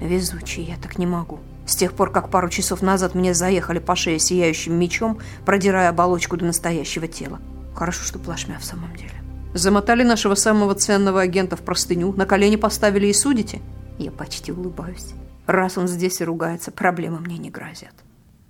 Везучий, 0.00 0.64
я 0.64 0.76
так 0.76 0.98
не 0.98 1.06
могу. 1.06 1.38
С 1.64 1.76
тех 1.76 1.94
пор, 1.94 2.12
как 2.12 2.28
пару 2.30 2.50
часов 2.50 2.82
назад 2.82 3.14
мне 3.14 3.32
заехали 3.32 3.78
по 3.78 3.96
шее 3.96 4.18
сияющим 4.18 4.78
мечом, 4.78 5.18
продирая 5.46 5.88
оболочку 5.88 6.36
до 6.36 6.44
настоящего 6.44 7.08
тела. 7.08 7.40
Хорошо, 7.74 8.04
что 8.04 8.18
плашмя 8.18 8.58
в 8.60 8.64
самом 8.64 8.94
деле. 8.96 9.14
Замотали 9.54 10.02
нашего 10.02 10.34
самого 10.34 10.74
ценного 10.74 11.22
агента 11.22 11.56
в 11.56 11.62
простыню, 11.62 12.12
на 12.12 12.26
колени 12.26 12.56
поставили 12.56 13.06
и 13.06 13.14
судите? 13.14 13.62
Я 13.98 14.10
почти 14.10 14.52
улыбаюсь. 14.52 15.14
Раз 15.46 15.78
он 15.78 15.88
здесь 15.88 16.20
и 16.20 16.24
ругается, 16.24 16.70
проблемы 16.70 17.20
мне 17.20 17.38
не 17.38 17.50
грозят. 17.50 17.94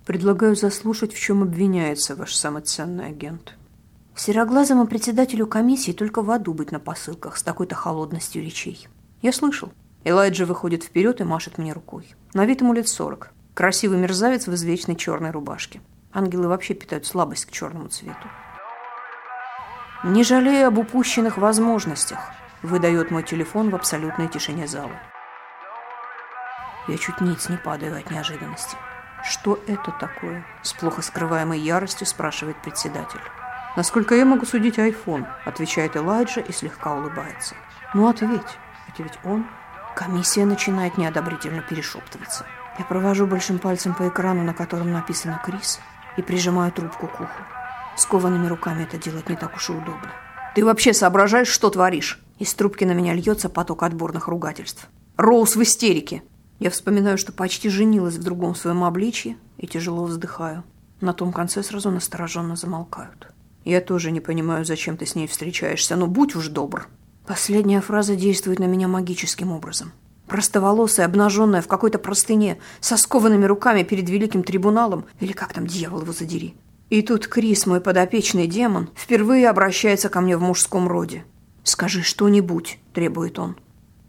Предлагаю 0.07 0.55
заслушать, 0.55 1.13
в 1.13 1.19
чем 1.19 1.43
обвиняется 1.43 2.15
ваш 2.15 2.33
самый 2.33 2.61
ценный 2.61 3.07
агент. 3.07 3.55
Сероглазому 4.15 4.87
председателю 4.87 5.47
комиссии 5.47 5.91
только 5.91 6.21
в 6.21 6.31
аду 6.31 6.53
быть 6.53 6.71
на 6.71 6.79
посылках 6.79 7.35
с 7.35 7.43
такой-то 7.43 7.75
холодностью 7.75 8.41
речей. 8.41 8.87
Я 9.21 9.33
слышал. 9.33 9.73
Элайджа 10.05 10.45
выходит 10.45 10.85
вперед 10.85 11.19
и 11.19 11.25
машет 11.25 11.57
мне 11.57 11.73
рукой. 11.73 12.15
На 12.33 12.45
вид 12.45 12.61
ему 12.61 12.71
лет 12.71 12.87
сорок. 12.87 13.33
Красивый 13.53 13.97
мерзавец 13.97 14.47
в 14.47 14.53
извечной 14.53 14.95
черной 14.95 15.31
рубашке. 15.31 15.81
Ангелы 16.13 16.47
вообще 16.47 16.73
питают 16.73 17.05
слабость 17.05 17.45
к 17.45 17.51
черному 17.51 17.89
цвету. 17.89 18.29
«Не 20.05 20.23
жалею 20.23 20.69
об 20.69 20.77
упущенных 20.77 21.37
возможностях»,— 21.37 22.19
выдает 22.63 23.11
мой 23.11 23.23
телефон 23.23 23.71
в 23.71 23.75
абсолютной 23.75 24.29
тишине 24.29 24.67
зала. 24.67 25.01
Я 26.87 26.97
чуть 26.97 27.19
ниц 27.19 27.49
не 27.49 27.57
падаю 27.57 27.97
от 27.97 28.09
неожиданности. 28.09 28.77
«Что 29.27 29.59
это 29.67 29.91
такое?»– 29.91 30.45
с 30.63 30.71
плохо 30.71 31.01
скрываемой 31.01 31.59
яростью 31.59 32.07
спрашивает 32.07 32.61
председатель. 32.61 33.19
«Насколько 33.75 34.15
я 34.15 34.23
могу 34.23 34.45
судить 34.45 34.79
айфон?»– 34.79 35.27
отвечает 35.45 35.97
Элайджа 35.97 36.39
и 36.39 36.53
слегка 36.53 36.95
улыбается. 36.95 37.55
«Ну, 37.93 38.07
ответь, 38.07 38.57
это 38.87 39.03
ведь 39.03 39.19
он?» 39.25 39.45
Комиссия 39.95 40.45
начинает 40.45 40.97
неодобрительно 40.97 41.61
перешептываться. 41.61 42.45
Я 42.79 42.85
провожу 42.85 43.27
большим 43.27 43.59
пальцем 43.59 43.93
по 43.93 44.07
экрану, 44.07 44.43
на 44.43 44.53
котором 44.53 44.93
написано 44.93 45.41
«Крис», 45.43 45.81
и 46.15 46.21
прижимаю 46.21 46.71
трубку 46.71 47.07
к 47.07 47.19
уху. 47.19 47.43
Скованными 47.97 48.47
руками 48.47 48.83
это 48.83 48.97
делать 48.97 49.27
не 49.27 49.35
так 49.35 49.55
уж 49.55 49.69
и 49.69 49.73
удобно. 49.73 50.09
«Ты 50.55 50.63
вообще 50.63 50.93
соображаешь, 50.93 51.49
что 51.49 51.69
творишь?» 51.69 52.21
Из 52.39 52.53
трубки 52.53 52.85
на 52.85 52.93
меня 52.93 53.13
льется 53.13 53.49
поток 53.49 53.83
отборных 53.83 54.29
ругательств. 54.29 54.87
«Роуз 55.17 55.57
в 55.57 55.61
истерике!» 55.63 56.23
Я 56.59 56.71
вспоминаю, 56.71 57.17
что 57.17 57.31
почти 57.31 57.69
женилась 57.69 58.15
в 58.15 58.23
другом 58.23 58.55
своем 58.55 58.83
обличье 58.83 59.37
и 59.57 59.67
тяжело 59.67 60.05
вздыхаю. 60.05 60.63
На 61.01 61.13
том 61.13 61.31
конце 61.31 61.61
сразу 61.61 61.91
настороженно 61.91 62.55
замолкают. 62.55 63.27
Я 63.63 63.81
тоже 63.81 64.11
не 64.11 64.21
понимаю, 64.21 64.65
зачем 64.65 64.97
ты 64.97 65.05
с 65.05 65.13
ней 65.13 65.27
встречаешься, 65.27 65.95
но 65.95 66.07
будь 66.07 66.35
уж 66.35 66.47
добр. 66.47 66.87
Последняя 67.27 67.81
фраза 67.81 68.15
действует 68.15 68.59
на 68.59 68.63
меня 68.63 68.87
магическим 68.87 69.51
образом. 69.51 69.91
Простоволосая, 70.27 71.05
обнаженная 71.05 71.61
в 71.61 71.67
какой-то 71.67 71.99
простыне, 71.99 72.57
со 72.79 72.97
скованными 72.97 73.45
руками 73.45 73.83
перед 73.83 74.09
великим 74.09 74.43
трибуналом, 74.43 75.05
или 75.19 75.33
как 75.33 75.53
там, 75.53 75.67
дьявол 75.67 76.01
его 76.01 76.13
задери. 76.13 76.55
И 76.89 77.01
тут 77.01 77.27
Крис, 77.27 77.65
мой 77.65 77.81
подопечный 77.81 78.47
демон, 78.47 78.89
впервые 78.95 79.49
обращается 79.49 80.09
ко 80.09 80.21
мне 80.21 80.37
в 80.37 80.41
мужском 80.41 80.87
роде. 80.87 81.25
«Скажи 81.63 82.01
что-нибудь»,— 82.01 82.79
требует 82.93 83.37
он. 83.37 83.57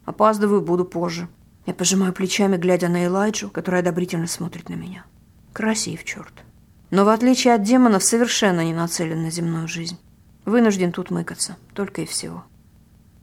«Опаздываю, 0.05 0.61
буду 0.61 0.85
позже». 0.85 1.27
Я 1.69 1.75
пожимаю 1.75 2.13
плечами, 2.13 2.57
глядя 2.57 2.89
на 2.89 3.05
Элайджу, 3.05 3.51
которая 3.51 3.81
одобрительно 3.81 4.25
смотрит 4.25 4.69
на 4.69 4.73
меня. 4.73 5.05
Красив, 5.53 6.03
черт. 6.03 6.33
Но 6.89 7.05
в 7.05 7.09
отличие 7.09 7.53
от 7.53 7.61
демонов, 7.61 8.03
совершенно 8.03 8.65
не 8.65 8.73
нацелен 8.73 9.21
на 9.21 9.29
земную 9.29 9.67
жизнь. 9.67 9.99
Вынужден 10.45 10.91
тут 10.91 11.11
мыкаться, 11.11 11.57
только 11.75 12.01
и 12.01 12.05
всего. 12.07 12.43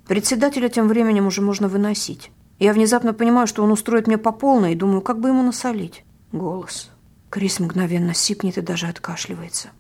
Председателя 0.07 0.69
тем 0.69 0.87
временем 0.87 1.27
уже 1.27 1.43
можно 1.43 1.67
выносить. 1.67 2.31
Я 2.61 2.73
внезапно 2.73 3.13
понимаю, 3.15 3.49
что 3.49 3.65
он 3.65 3.73
устроит 3.73 4.07
мне 4.07 4.17
по 4.17 4.31
полной, 4.31 4.75
и 4.75 4.77
думаю, 4.77 5.01
как 5.01 5.19
бы 5.19 5.31
ему 5.31 5.43
насолить. 5.43 6.05
Голос. 6.31 6.93
Крис 7.31 7.59
мгновенно 7.59 8.15
сипнет 8.15 8.59
и 8.59 8.61
даже 8.61 8.87
откашливается. 8.87 9.71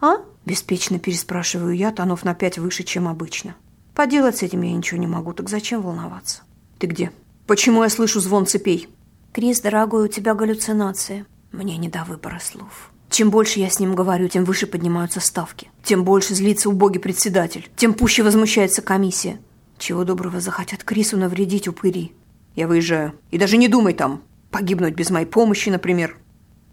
«А?»– 0.00 0.16
беспечно 0.44 0.98
переспрашиваю 0.98 1.76
я, 1.76 1.92
тонув 1.92 2.24
на 2.24 2.34
пять 2.34 2.58
выше, 2.58 2.82
чем 2.82 3.06
обычно. 3.06 3.54
Поделать 3.94 4.38
с 4.38 4.42
этим 4.42 4.62
я 4.62 4.72
ничего 4.72 4.98
не 4.98 5.06
могу, 5.06 5.32
так 5.32 5.48
зачем 5.48 5.80
волноваться? 5.80 6.42
«Ты 6.80 6.88
где?» 6.88 7.12
Почему 7.46 7.84
я 7.84 7.88
слышу 7.88 8.18
звон 8.18 8.44
цепей? 8.46 8.88
Крис, 9.32 9.60
дорогой, 9.60 10.06
у 10.06 10.08
тебя 10.08 10.34
галлюцинации. 10.34 11.26
Мне 11.52 11.76
не 11.76 11.88
до 11.88 12.02
выбора 12.02 12.40
слов. 12.42 12.90
Чем 13.08 13.30
больше 13.30 13.60
я 13.60 13.70
с 13.70 13.78
ним 13.78 13.94
говорю, 13.94 14.26
тем 14.26 14.44
выше 14.44 14.66
поднимаются 14.66 15.20
ставки. 15.20 15.70
Тем 15.84 16.02
больше 16.02 16.34
злится 16.34 16.68
убогий 16.68 17.00
председатель. 17.00 17.68
Тем 17.76 17.94
пуще 17.94 18.24
возмущается 18.24 18.82
комиссия. 18.82 19.38
Чего 19.78 20.02
доброго 20.02 20.40
захотят 20.40 20.82
Крису 20.82 21.16
навредить 21.16 21.68
упыри. 21.68 22.12
Я 22.56 22.66
выезжаю. 22.66 23.12
И 23.30 23.38
даже 23.38 23.58
не 23.58 23.68
думай 23.68 23.94
там. 23.94 24.22
Погибнуть 24.50 24.94
без 24.94 25.10
моей 25.10 25.26
помощи, 25.26 25.68
например. 25.68 26.18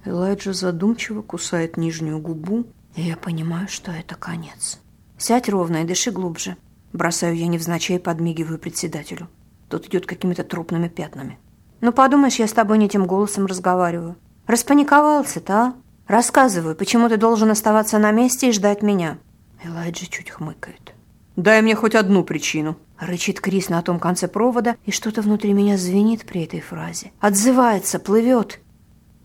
Элайджа 0.06 0.53
задумчиво 0.53 1.22
кусает 1.22 1.77
нижнюю 1.77 2.18
губу, 2.18 2.65
и 2.96 3.03
я 3.03 3.15
понимаю, 3.15 3.68
что 3.68 3.92
это 3.92 4.15
конец. 4.15 4.80
Сядь 5.20 5.50
ровно 5.50 5.84
и 5.84 5.86
дыши 5.86 6.10
глубже. 6.10 6.58
Бросаю 6.94 7.36
я 7.38 7.46
невзначай, 7.46 8.00
подмигиваю 8.00 8.58
председателю. 8.58 9.30
Тот 9.74 9.88
идет 9.88 10.06
какими-то 10.06 10.44
трупными 10.44 10.88
пятнами. 10.88 11.39
«Ну, 11.82 11.92
подумаешь, 11.92 12.36
я 12.36 12.48
с 12.48 12.53
тобой 12.53 12.77
не 12.77 12.88
тем 12.88 13.08
голосом 13.08 13.48
разговариваю. 13.48 14.18
Распаниковался-то, 14.46 15.53
а? 15.53 15.74
Рассказываю, 16.06 16.75
почему 16.75 17.10
ты 17.10 17.18
должен 17.18 17.50
оставаться 17.50 17.98
на 17.98 18.12
месте 18.12 18.50
и 18.50 18.51
ждать 18.51 18.84
меня?» 18.84 19.18
Элайджа 19.63 20.06
чуть 20.06 20.30
хмыкает. 20.30 20.94
«Дай 21.38 21.63
мне 21.63 21.74
хоть 21.74 21.96
одну 21.96 22.24
причину»,— 22.24 22.77
рычит 23.00 23.42
Крис 23.42 23.70
на 23.70 23.82
том 23.82 24.00
конце 24.00 24.27
провода, 24.27 24.75
и 24.86 24.92
что-то 24.92 25.24
внутри 25.24 25.53
меня 25.53 25.75
звенит 25.75 26.24
при 26.27 26.44
этой 26.44 26.60
фразе. 26.60 27.12
Отзывается, 27.20 27.98
плывет. 27.98 28.60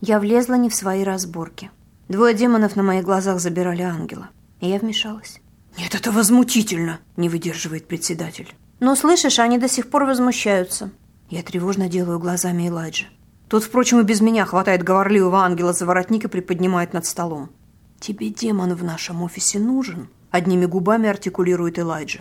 Я 0.00 0.18
влезла 0.18 0.54
не 0.54 0.70
в 0.70 0.74
свои 0.74 1.04
разборки. 1.04 1.70
Двое 2.08 2.32
демонов 2.32 2.74
на 2.74 2.82
моих 2.82 3.04
глазах 3.04 3.38
забирали 3.38 3.82
ангела, 3.82 4.30
и 4.60 4.68
я 4.70 4.78
вмешалась. 4.78 5.42
«Нет, 5.76 5.94
это 5.94 6.10
возмутительно!»– 6.10 7.00
не 7.18 7.28
выдерживает 7.28 7.86
председатель. 7.86 8.54
Но, 8.80 8.94
слышишь, 8.94 9.38
они 9.38 9.58
до 9.58 9.68
сих 9.68 9.90
пор 9.90 10.04
возмущаются. 10.04 10.90
Я 11.30 11.42
тревожно 11.42 11.88
делаю 11.88 12.18
глазами 12.18 12.68
Элайджа. 12.68 13.06
Тот, 13.48 13.64
впрочем, 13.64 14.00
и 14.00 14.04
без 14.04 14.20
меня 14.20 14.44
хватает 14.44 14.82
говорливого 14.82 15.40
ангела 15.42 15.72
за 15.72 15.86
воротник 15.86 16.24
и 16.24 16.28
приподнимает 16.28 16.92
над 16.92 17.06
столом. 17.06 17.50
«Тебе 17.98 18.28
демон 18.30 18.74
в 18.74 18.84
нашем 18.84 19.22
офисе 19.22 19.58
нужен?» 19.58 20.08
Одними 20.30 20.66
губами 20.66 21.08
артикулирует 21.08 21.78
Элайджа. 21.78 22.20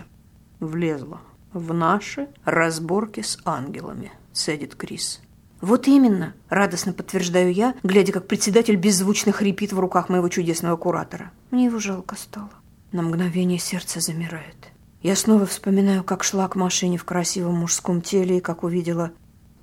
«Влезла. 0.60 1.22
В 1.54 1.74
наши 1.74 2.30
разборки 2.46 3.22
с 3.22 3.38
ангелами»,— 3.44 4.12
цедит 4.34 4.76
Крис. 4.76 5.22
«Вот 5.60 5.88
именно»,— 5.88 6.34
радостно 6.50 6.94
подтверждаю 6.94 7.54
я, 7.54 7.76
глядя, 7.84 8.14
как 8.14 8.28
председатель 8.28 8.76
беззвучно 8.76 9.32
хрипит 9.34 9.74
в 9.74 9.80
руках 9.80 10.10
моего 10.10 10.30
чудесного 10.30 10.78
куратора. 10.78 11.32
Мне 11.52 11.66
его 11.66 11.80
жалко 11.80 12.16
стало. 12.16 12.50
На 12.92 13.02
мгновение 13.02 13.60
сердце 13.60 14.00
замирает. 14.00 14.72
Я 15.08 15.16
снова 15.16 15.46
вспоминаю, 15.46 16.04
как 16.04 16.26
шла 16.26 16.50
к 16.50 16.58
машине 16.58 16.98
в 16.98 17.06
красивом 17.06 17.60
мужском 17.60 18.02
теле 18.02 18.40
и 18.40 18.42
как 18.42 18.64
увидела 18.64 19.14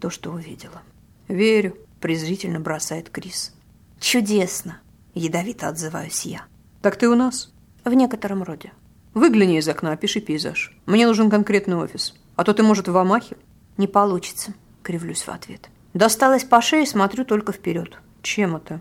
то, 0.00 0.08
что 0.08 0.30
увидела. 0.30 0.80
«Верю»,— 1.28 1.76
презрительно 2.00 2.60
бросает 2.60 3.10
Крис. 3.10 3.52
«Чудесно»,— 4.00 4.78
ядовито 5.14 5.68
отзываюсь 5.68 6.24
я. 6.24 6.46
«Так 6.80 6.96
ты 6.96 7.10
у 7.10 7.14
нас?» 7.14 7.52
«В 7.84 7.92
некотором 7.92 8.42
роде». 8.42 8.72
«Выгляни 9.12 9.58
из 9.58 9.68
окна, 9.68 9.92
опиши 9.92 10.22
пейзаж. 10.22 10.74
Мне 10.86 11.06
нужен 11.06 11.28
конкретный 11.28 11.76
офис. 11.76 12.14
А 12.36 12.44
то 12.44 12.54
ты, 12.54 12.62
может, 12.62 12.88
в 12.88 12.96
Амахе?» 12.96 13.36
«Не 13.76 13.86
получится»,— 13.86 14.54
кривлюсь 14.82 15.24
в 15.24 15.28
ответ. 15.28 15.68
Досталось 15.92 16.44
по 16.44 16.62
шее, 16.62 16.86
смотрю 16.86 17.26
только 17.26 17.52
вперед. 17.52 17.98
«Чем 18.22 18.56
это?» 18.56 18.80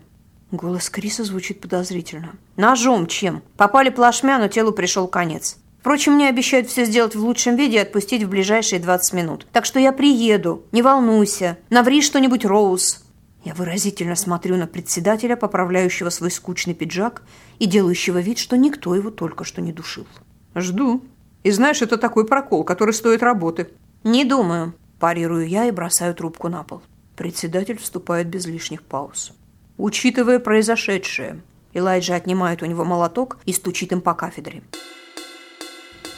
Голос 0.50 0.88
Криса 0.88 1.24
звучит 1.24 1.60
подозрительно. 1.60 2.36
«Ножом 2.56 3.06
чем? 3.06 3.42
Попали 3.58 3.90
плашмя, 3.90 4.38
но 4.38 4.48
телу 4.48 4.72
пришел 4.72 5.08
конец. 5.08 5.58
Впрочем, 5.84 6.14
мне 6.14 6.30
обещают 6.30 6.66
все 6.68 6.86
сделать 6.86 7.14
в 7.14 7.22
лучшем 7.22 7.56
виде 7.56 7.76
и 7.76 7.80
отпустить 7.80 8.22
в 8.22 8.30
ближайшие 8.30 8.80
20 8.80 9.12
минут. 9.12 9.46
Так 9.52 9.66
что 9.66 9.78
я 9.78 9.92
приеду. 9.92 10.64
Не 10.72 10.80
волнуйся. 10.80 11.58
Наври 11.68 12.00
что-нибудь, 12.00 12.46
Роуз. 12.46 13.04
Я 13.44 13.52
выразительно 13.52 14.16
смотрю 14.16 14.56
на 14.56 14.66
председателя, 14.66 15.36
поправляющего 15.36 16.08
свой 16.08 16.30
скучный 16.30 16.72
пиджак 16.72 17.20
и 17.58 17.66
делающего 17.66 18.16
вид, 18.16 18.38
что 18.38 18.56
никто 18.56 18.94
его 18.94 19.10
только 19.10 19.44
что 19.44 19.60
не 19.60 19.74
душил. 19.74 20.06
Жду. 20.54 21.02
И 21.42 21.50
знаешь, 21.50 21.82
это 21.82 21.98
такой 21.98 22.26
прокол, 22.26 22.64
который 22.64 22.94
стоит 22.94 23.22
работы. 23.22 23.68
Не 24.04 24.24
думаю. 24.24 24.72
Парирую 24.98 25.46
я 25.46 25.66
и 25.66 25.70
бросаю 25.70 26.14
трубку 26.14 26.48
на 26.48 26.62
пол. 26.62 26.80
Председатель 27.14 27.76
вступает 27.76 28.28
без 28.28 28.46
лишних 28.46 28.82
пауз. 28.84 29.32
Учитывая 29.76 30.38
произошедшее, 30.38 31.42
Элайджа 31.74 32.14
отнимает 32.14 32.62
у 32.62 32.64
него 32.64 32.86
молоток 32.86 33.36
и 33.44 33.52
стучит 33.52 33.92
им 33.92 34.00
по 34.00 34.14
кафедре. 34.14 34.62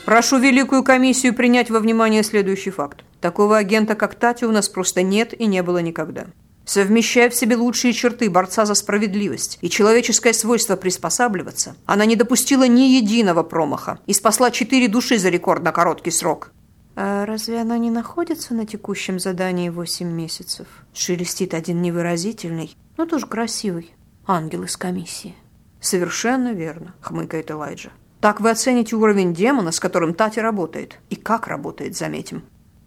Прошу 0.06 0.38
Великую 0.38 0.84
комиссию 0.84 1.34
принять 1.34 1.68
во 1.68 1.80
внимание 1.80 2.22
следующий 2.22 2.70
факт. 2.70 3.04
Такого 3.20 3.56
агента, 3.56 3.96
как 3.96 4.14
Тати, 4.14 4.44
у 4.44 4.52
нас 4.52 4.68
просто 4.68 5.02
нет 5.02 5.34
и 5.38 5.46
не 5.46 5.64
было 5.64 5.78
никогда. 5.78 6.26
Совмещая 6.64 7.28
в 7.28 7.34
себе 7.34 7.56
лучшие 7.56 7.92
черты 7.92 8.30
борца 8.30 8.66
за 8.66 8.74
справедливость 8.74 9.58
и 9.62 9.68
человеческое 9.68 10.32
свойство 10.32 10.76
приспосабливаться, 10.76 11.74
она 11.86 12.04
не 12.06 12.14
допустила 12.14 12.68
ни 12.68 12.82
единого 12.82 13.42
промаха 13.42 13.98
и 14.06 14.12
спасла 14.12 14.52
четыре 14.52 14.86
души 14.86 15.18
за 15.18 15.28
рекордно 15.28 15.72
короткий 15.72 16.12
срок. 16.12 16.52
«А 16.94 17.26
разве 17.26 17.60
она 17.60 17.76
не 17.76 17.90
находится 17.90 18.54
на 18.54 18.64
текущем 18.64 19.18
задании 19.18 19.70
восемь 19.70 20.12
месяцев?» 20.12 20.68
Шелестит 20.94 21.52
один 21.52 21.82
невыразительный, 21.82 22.76
но 22.96 23.06
тоже 23.06 23.26
красивый 23.26 23.92
ангел 24.24 24.62
из 24.62 24.76
комиссии. 24.76 25.34
«Совершенно 25.80 26.52
верно»,— 26.52 26.94
хмыкает 27.00 27.50
Элайджа. 27.50 27.90
«Так 28.20 28.40
вы 28.40 28.50
оцените 28.50 28.96
уровень 28.96 29.34
демона, 29.34 29.72
с 29.72 29.80
которым 29.80 30.14
Тати 30.14 30.40
работает. 30.40 30.98
И 31.10 31.16
как 31.16 31.46
работает, 31.46 31.96
заметим». 31.96 32.42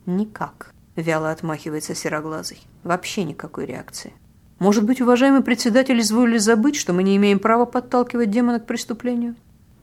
«Никак»,— 0.05 0.74
вяло 0.95 1.31
отмахивается 1.31 1.95
сероглазый. 1.95 2.62
«Вообще 2.83 3.24
никакой 3.24 3.65
реакции». 3.65 4.13
«Может 4.57 4.83
быть, 4.83 5.01
уважаемый 5.01 5.41
председатель 5.41 6.00
изволили 6.01 6.38
забыть, 6.38 6.75
что 6.75 6.93
мы 6.93 7.03
не 7.03 7.15
имеем 7.15 7.39
права 7.39 7.65
подталкивать 7.65 8.31
демона 8.31 8.59
к 8.59 8.65
преступлению?» 8.65 9.36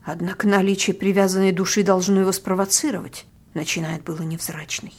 «Однако 0.03 0.47
наличие 0.47 0.95
привязанной 0.95 1.51
души 1.51 1.83
должно 1.83 2.21
его 2.21 2.31
спровоцировать»,— 2.31 3.25
начинает 3.53 4.03
было 4.03 4.21
невзрачный. 4.21 4.93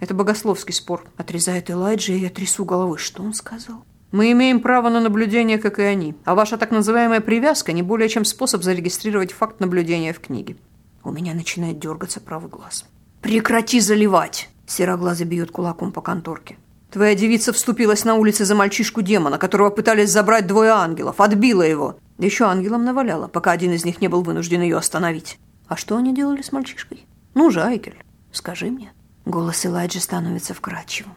«Это 0.00 0.14
богословский 0.14 0.74
спор»,— 0.74 1.06
отрезает 1.16 1.70
Элайджа, 1.70 2.12
и 2.12 2.18
я 2.18 2.30
трясу 2.30 2.64
головой. 2.64 2.98
Что 2.98 3.22
он 3.22 3.34
сказал? 3.34 3.84
Мы 4.14 4.30
имеем 4.30 4.60
право 4.60 4.90
на 4.90 5.00
наблюдение, 5.00 5.58
как 5.58 5.80
и 5.80 5.82
они, 5.82 6.14
а 6.24 6.36
ваша 6.36 6.56
так 6.56 6.70
называемая 6.70 7.20
привязка 7.20 7.72
не 7.72 7.82
более 7.82 8.08
чем 8.08 8.24
способ 8.24 8.62
зарегистрировать 8.62 9.32
факт 9.32 9.58
наблюдения 9.58 10.12
в 10.12 10.20
книге. 10.20 10.56
У 11.02 11.10
меня 11.10 11.34
начинает 11.34 11.80
дергаться 11.80 12.20
правый 12.20 12.48
глаз. 12.48 12.84
«Прекрати 13.22 13.80
заливать!» 13.80 14.50
Сероглазый 14.68 15.26
бьет 15.26 15.50
кулаком 15.50 15.90
по 15.90 16.00
конторке. 16.00 16.58
Твоя 16.92 17.16
девица 17.16 17.52
вступилась 17.52 18.04
на 18.04 18.14
улице 18.14 18.44
за 18.44 18.54
мальчишку-демона, 18.54 19.36
которого 19.36 19.70
пытались 19.70 20.10
забрать 20.10 20.46
двое 20.46 20.70
ангелов, 20.70 21.20
отбила 21.20 21.62
его. 21.62 21.98
Еще 22.18 22.44
ангелом 22.44 22.84
наваляла, 22.84 23.26
пока 23.26 23.50
один 23.50 23.72
из 23.72 23.84
них 23.84 24.00
не 24.00 24.06
был 24.06 24.22
вынужден 24.22 24.62
ее 24.62 24.76
остановить. 24.76 25.40
А 25.66 25.76
что 25.76 25.96
они 25.96 26.14
делали 26.14 26.42
с 26.42 26.52
мальчишкой? 26.52 27.04
Ну 27.34 27.50
же, 27.50 27.64
Айкель, 27.64 27.98
скажи 28.30 28.66
мне. 28.66 28.92
Голос 29.26 29.66
Элайджи 29.66 29.98
становится 29.98 30.54
вкрадчивым. 30.54 31.14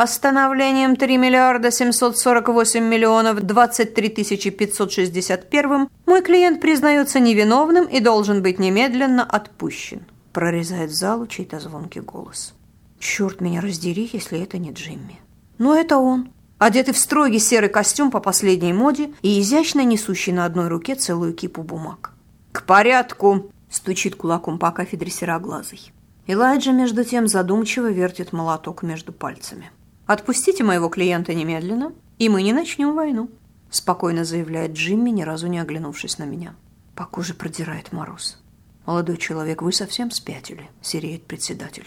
Постановлением 0.00 0.96
3 0.96 1.18
миллиарда 1.18 1.70
748 1.70 2.82
миллионов 2.82 3.42
23 3.42 4.08
тысячи 4.08 4.48
561 4.48 5.90
мой 6.06 6.22
клиент 6.22 6.62
признается 6.62 7.20
невиновным 7.20 7.84
и 7.84 8.00
должен 8.00 8.40
быть 8.42 8.58
немедленно 8.58 9.22
отпущен. 9.22 10.06
Прорезает 10.32 10.90
залу 10.90 11.26
чей-то 11.26 11.60
звонкий 11.60 12.00
голос. 12.00 12.54
Черт 12.98 13.42
меня 13.42 13.60
раздери, 13.60 14.08
если 14.10 14.40
это 14.40 14.56
не 14.56 14.72
Джимми. 14.72 15.20
Но 15.58 15.76
это 15.76 15.98
он, 15.98 16.32
одетый 16.56 16.94
в 16.94 16.98
строгий 16.98 17.38
серый 17.38 17.68
костюм 17.68 18.10
по 18.10 18.20
последней 18.20 18.72
моде 18.72 19.10
и 19.20 19.38
изящно 19.38 19.84
несущий 19.84 20.32
на 20.32 20.46
одной 20.46 20.68
руке 20.68 20.94
целую 20.94 21.34
кипу 21.34 21.62
бумаг. 21.62 22.12
«К 22.52 22.62
порядку!»– 22.62 23.52
стучит 23.68 24.16
кулаком 24.16 24.58
по 24.58 24.70
кафедре 24.70 25.10
сероглазый. 25.10 25.92
Элайджа, 26.26 26.72
между 26.72 27.04
тем, 27.04 27.28
задумчиво 27.28 27.90
вертит 27.90 28.32
молоток 28.32 28.82
между 28.82 29.12
пальцами. 29.12 29.70
Отпустите 30.12 30.64
моего 30.64 30.88
клиента 30.88 31.34
немедленно, 31.34 31.92
и 32.18 32.28
мы 32.28 32.42
не 32.42 32.52
начнем 32.52 32.96
войну»,– 32.96 33.30
спокойно 33.70 34.24
заявляет 34.24 34.72
Джимми, 34.72 35.10
ни 35.10 35.22
разу 35.22 35.46
не 35.46 35.60
оглянувшись 35.60 36.18
на 36.18 36.24
меня. 36.24 36.56
По 36.96 37.04
коже 37.04 37.32
продирает 37.32 37.92
мороз. 37.92 38.36
«Молодой 38.86 39.18
человек, 39.18 39.62
вы 39.62 39.72
совсем 39.72 40.10
спятили»,– 40.10 40.68
сереет 40.82 41.26
председатель. 41.26 41.86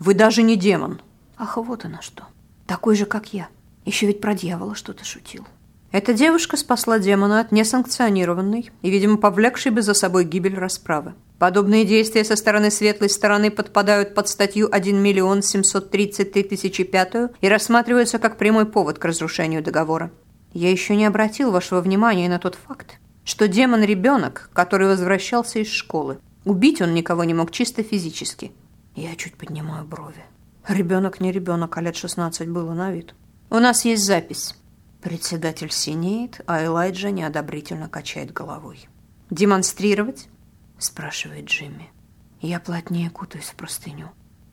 «Вы 0.00 0.14
даже 0.14 0.42
не 0.42 0.56
демон». 0.56 1.00
«Ах, 1.36 1.58
вот 1.58 1.84
она 1.84 2.02
что. 2.02 2.24
Такой 2.66 2.96
же, 2.96 3.06
как 3.06 3.32
я. 3.32 3.46
Еще 3.84 4.08
ведь 4.08 4.20
про 4.20 4.34
дьявола 4.34 4.74
что-то 4.74 5.04
шутил». 5.04 5.46
Эта 5.92 6.12
девушка 6.12 6.56
спасла 6.56 6.98
демона 6.98 7.38
от 7.38 7.52
несанкционированной 7.52 8.72
и, 8.82 8.90
видимо, 8.90 9.16
повлекшей 9.16 9.70
бы 9.70 9.82
за 9.82 9.94
собой 9.94 10.24
гибель 10.24 10.58
расправы. 10.58 11.14
Подобные 11.40 11.86
действия 11.86 12.22
со 12.22 12.36
стороны 12.36 12.70
светлой 12.70 13.08
стороны 13.08 13.50
подпадают 13.50 14.14
под 14.14 14.28
статью 14.28 14.68
1 14.70 15.02
миллион 15.02 15.40
733 15.40 16.42
тысячи 16.42 16.84
пятую 16.84 17.30
и 17.40 17.48
рассматриваются 17.48 18.18
как 18.18 18.36
прямой 18.36 18.66
повод 18.66 18.98
к 18.98 19.04
разрушению 19.06 19.62
договора. 19.62 20.10
Я 20.52 20.70
еще 20.70 20.94
не 20.96 21.06
обратил 21.06 21.50
вашего 21.50 21.80
внимания 21.80 22.28
на 22.28 22.38
тот 22.38 22.56
факт, 22.56 22.98
что 23.24 23.48
демон– 23.48 23.82
ребенок, 23.84 24.50
который 24.52 24.86
возвращался 24.86 25.60
из 25.60 25.68
школы. 25.68 26.18
Убить 26.44 26.82
он 26.82 26.92
никого 26.92 27.24
не 27.24 27.32
мог 27.32 27.52
чисто 27.52 27.82
физически. 27.82 28.52
Я 28.94 29.16
чуть 29.16 29.36
поднимаю 29.36 29.86
брови. 29.86 30.22
Ребенок 30.68 31.20
не 31.20 31.32
ребенок, 31.32 31.74
а 31.78 31.80
лет 31.80 31.96
16 31.96 32.50
было 32.50 32.74
на 32.74 32.92
вид. 32.92 33.14
У 33.48 33.54
нас 33.54 33.86
есть 33.86 34.04
запись. 34.04 34.56
Председатель 35.00 35.70
синеет, 35.70 36.42
а 36.46 36.62
Элайджа 36.62 37.08
неодобрительно 37.08 37.88
качает 37.88 38.30
головой. 38.30 38.90
«Демонстрировать?» 39.30 40.28
Спрашивает 40.82 41.46
Джимми. 41.46 41.90
Я 42.40 42.60
плотнее 42.60 43.10
кутаюсь 43.10 43.50
в 43.50 43.54
простыню. 43.54 44.08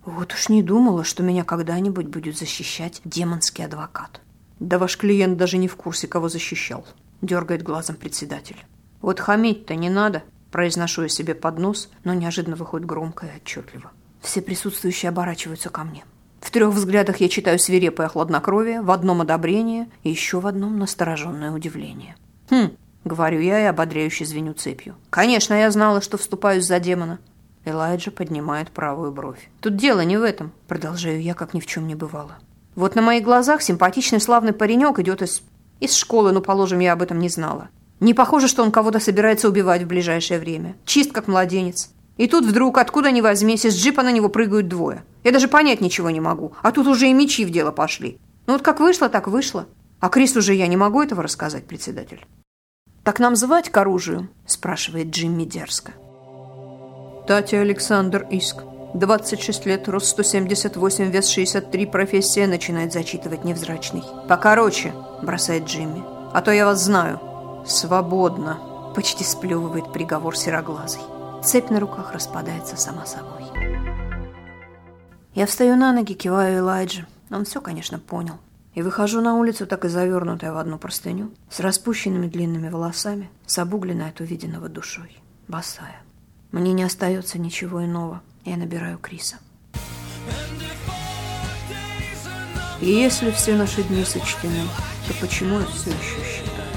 Вот 0.05 0.33
уж 0.33 0.49
не 0.49 0.63
думала, 0.63 1.03
что 1.03 1.23
меня 1.23 1.43
когда-нибудь 1.43 2.07
будет 2.07 2.37
защищать 2.37 3.01
демонский 3.03 3.65
адвокат. 3.65 4.21
Да 4.59 4.79
ваш 4.79 4.97
клиент 4.97 5.37
даже 5.37 5.57
не 5.57 5.67
в 5.67 5.75
курсе, 5.75 6.07
кого 6.07 6.29
защищал, 6.29 6.85
дергает 7.21 7.63
глазом 7.63 7.95
председатель. 7.95 8.57
Вот 9.01 9.19
хамить-то 9.19 9.75
не 9.75 9.89
надо, 9.89 10.23
произношу 10.51 11.03
я 11.03 11.09
себе 11.09 11.35
под 11.35 11.59
нос, 11.59 11.89
но 12.03 12.13
неожиданно 12.13 12.55
выходит 12.55 12.87
громко 12.87 13.25
и 13.25 13.35
отчетливо. 13.35 13.91
Все 14.21 14.41
присутствующие 14.41 15.09
оборачиваются 15.09 15.69
ко 15.69 15.83
мне. 15.83 16.05
В 16.39 16.51
трех 16.51 16.73
взглядах 16.73 17.17
я 17.17 17.29
читаю 17.29 17.59
свирепое 17.59 18.07
хладнокровие, 18.07 18.81
в 18.81 18.91
одном 18.91 19.21
одобрение 19.21 19.89
и 20.03 20.09
еще 20.09 20.39
в 20.39 20.47
одном 20.47 20.79
настороженное 20.79 21.51
удивление. 21.51 22.15
Хм, 22.49 22.76
Говорю 23.07 23.39
я 23.39 23.61
и 23.61 23.63
ободряюще 23.63 24.25
звеню 24.25 24.53
цепью. 24.53 24.95
Конечно, 25.09 25.53
я 25.53 25.71
знала, 25.71 26.01
что 26.01 26.17
вступаюсь 26.17 26.65
за 26.65 26.77
демона. 26.81 27.19
Элайджа 27.63 28.11
поднимает 28.11 28.69
правую 28.71 29.13
бровь. 29.13 29.49
Тут 29.61 29.77
дело 29.77 30.01
не 30.01 30.17
в 30.17 30.23
этом, 30.23 30.51
продолжаю 30.67 31.21
я, 31.21 31.33
как 31.33 31.53
ни 31.53 31.61
в 31.61 31.65
чем 31.65 31.87
не 31.87 31.95
бывало. 31.95 32.37
Вот 32.75 32.95
на 32.95 33.01
моих 33.01 33.23
глазах 33.23 33.61
симпатичный 33.61 34.19
славный 34.19 34.51
паренек 34.51 34.99
идет 34.99 35.21
из... 35.21 35.41
из 35.79 35.95
школы, 35.95 36.33
ну, 36.33 36.41
положим, 36.41 36.79
я 36.79 36.91
об 36.91 37.01
этом 37.01 37.19
не 37.19 37.29
знала. 37.29 37.69
Не 38.01 38.13
похоже, 38.13 38.49
что 38.49 38.61
он 38.61 38.73
кого-то 38.73 38.99
собирается 38.99 39.47
убивать 39.47 39.83
в 39.83 39.87
ближайшее 39.87 40.37
время. 40.37 40.75
Чист, 40.83 41.13
как 41.13 41.29
младенец. 41.29 41.91
И 42.17 42.27
тут 42.27 42.45
вдруг, 42.45 42.77
откуда 42.77 43.09
ни 43.11 43.21
возьмись, 43.21 43.63
из 43.63 43.75
джипа 43.77 44.03
на 44.03 44.11
него 44.11 44.27
прыгают 44.27 44.67
двое. 44.67 45.05
Я 45.23 45.31
даже 45.31 45.47
понять 45.47 45.79
ничего 45.79 46.09
не 46.09 46.19
могу. 46.19 46.51
А 46.61 46.73
тут 46.73 46.87
уже 46.87 47.07
и 47.07 47.13
мечи 47.13 47.45
в 47.45 47.51
дело 47.51 47.71
пошли. 47.71 48.19
Ну 48.47 48.53
вот 48.53 48.63
как 48.63 48.81
вышло, 48.81 49.07
так 49.07 49.27
вышло. 49.27 49.65
А 50.01 50.09
Крис 50.09 50.35
уже 50.35 50.53
я 50.53 50.67
не 50.67 50.75
могу 50.75 51.01
этого 51.01 51.23
рассказать, 51.23 51.65
председатель. 51.65 52.25
«Так 53.07 53.19
нам 53.19 53.37
звать 53.37 53.69
к 53.69 53.77
оружию?»– 53.77 54.27
спрашивает 54.45 55.11
Джимми 55.11 55.45
дерзко. 55.45 55.93
Татья 57.25 57.61
Александр 57.61 58.27
Иск. 58.29 58.63
26 58.95 59.65
лет, 59.65 59.87
рост 59.87 60.07
178, 60.07 61.09
вес 61.09 61.29
63, 61.29 61.85
профессия, 61.85 62.47
начинает 62.47 62.91
зачитывать 62.91 63.45
невзрачный. 63.45 64.03
«Покороче»,– 64.27 64.93
бросает 65.21 65.67
Джимми,– 65.67 66.03
«а 66.33 66.41
то 66.41 66.51
я 66.51 66.65
вас 66.65 66.83
знаю». 66.83 67.21
«Свободно»,– 67.65 68.91
почти 68.93 69.23
сплевывает 69.23 69.93
приговор 69.93 70.35
сероглазый. 70.35 70.99
Цепь 71.41 71.69
на 71.69 71.79
руках 71.79 72.11
распадается 72.11 72.75
сама 72.75 73.05
собой. 73.05 73.45
Я 75.33 75.45
встаю 75.45 75.77
на 75.77 75.93
ноги, 75.93 76.11
киваю 76.11 76.59
Элайджи. 76.59 77.07
Он 77.31 77.45
все, 77.45 77.61
конечно, 77.61 77.99
понял 77.99 78.35
и 78.77 78.83
выхожу 78.83 79.21
на 79.21 79.33
улицу, 79.33 79.65
так 79.65 79.85
и 79.85 79.87
завернутая 79.87 80.51
в 80.53 80.57
одну 80.57 80.77
простыню, 80.77 81.31
с 81.49 81.59
распущенными 81.61 82.27
длинными 82.27 82.69
волосами, 82.69 83.31
с 83.47 83.57
обугленной 83.57 84.09
от 84.09 84.19
увиденного 84.19 84.69
душой, 84.69 85.17
босая. 85.47 86.03
Мне 86.51 86.73
не 86.73 86.83
остается 86.83 87.39
ничего 87.39 87.83
иного. 87.83 88.21
Я 88.45 88.55
набираю 88.55 88.99
Криса. 88.99 89.37
И 92.79 92.85
если 92.85 93.31
все 93.31 93.55
наши 93.55 93.81
дни 93.81 94.03
сочтены, 94.03 94.61
то 95.07 95.13
почему 95.19 95.59
я 95.59 95.65
все 95.65 95.89
еще 95.89 96.23
считаю? 96.23 96.69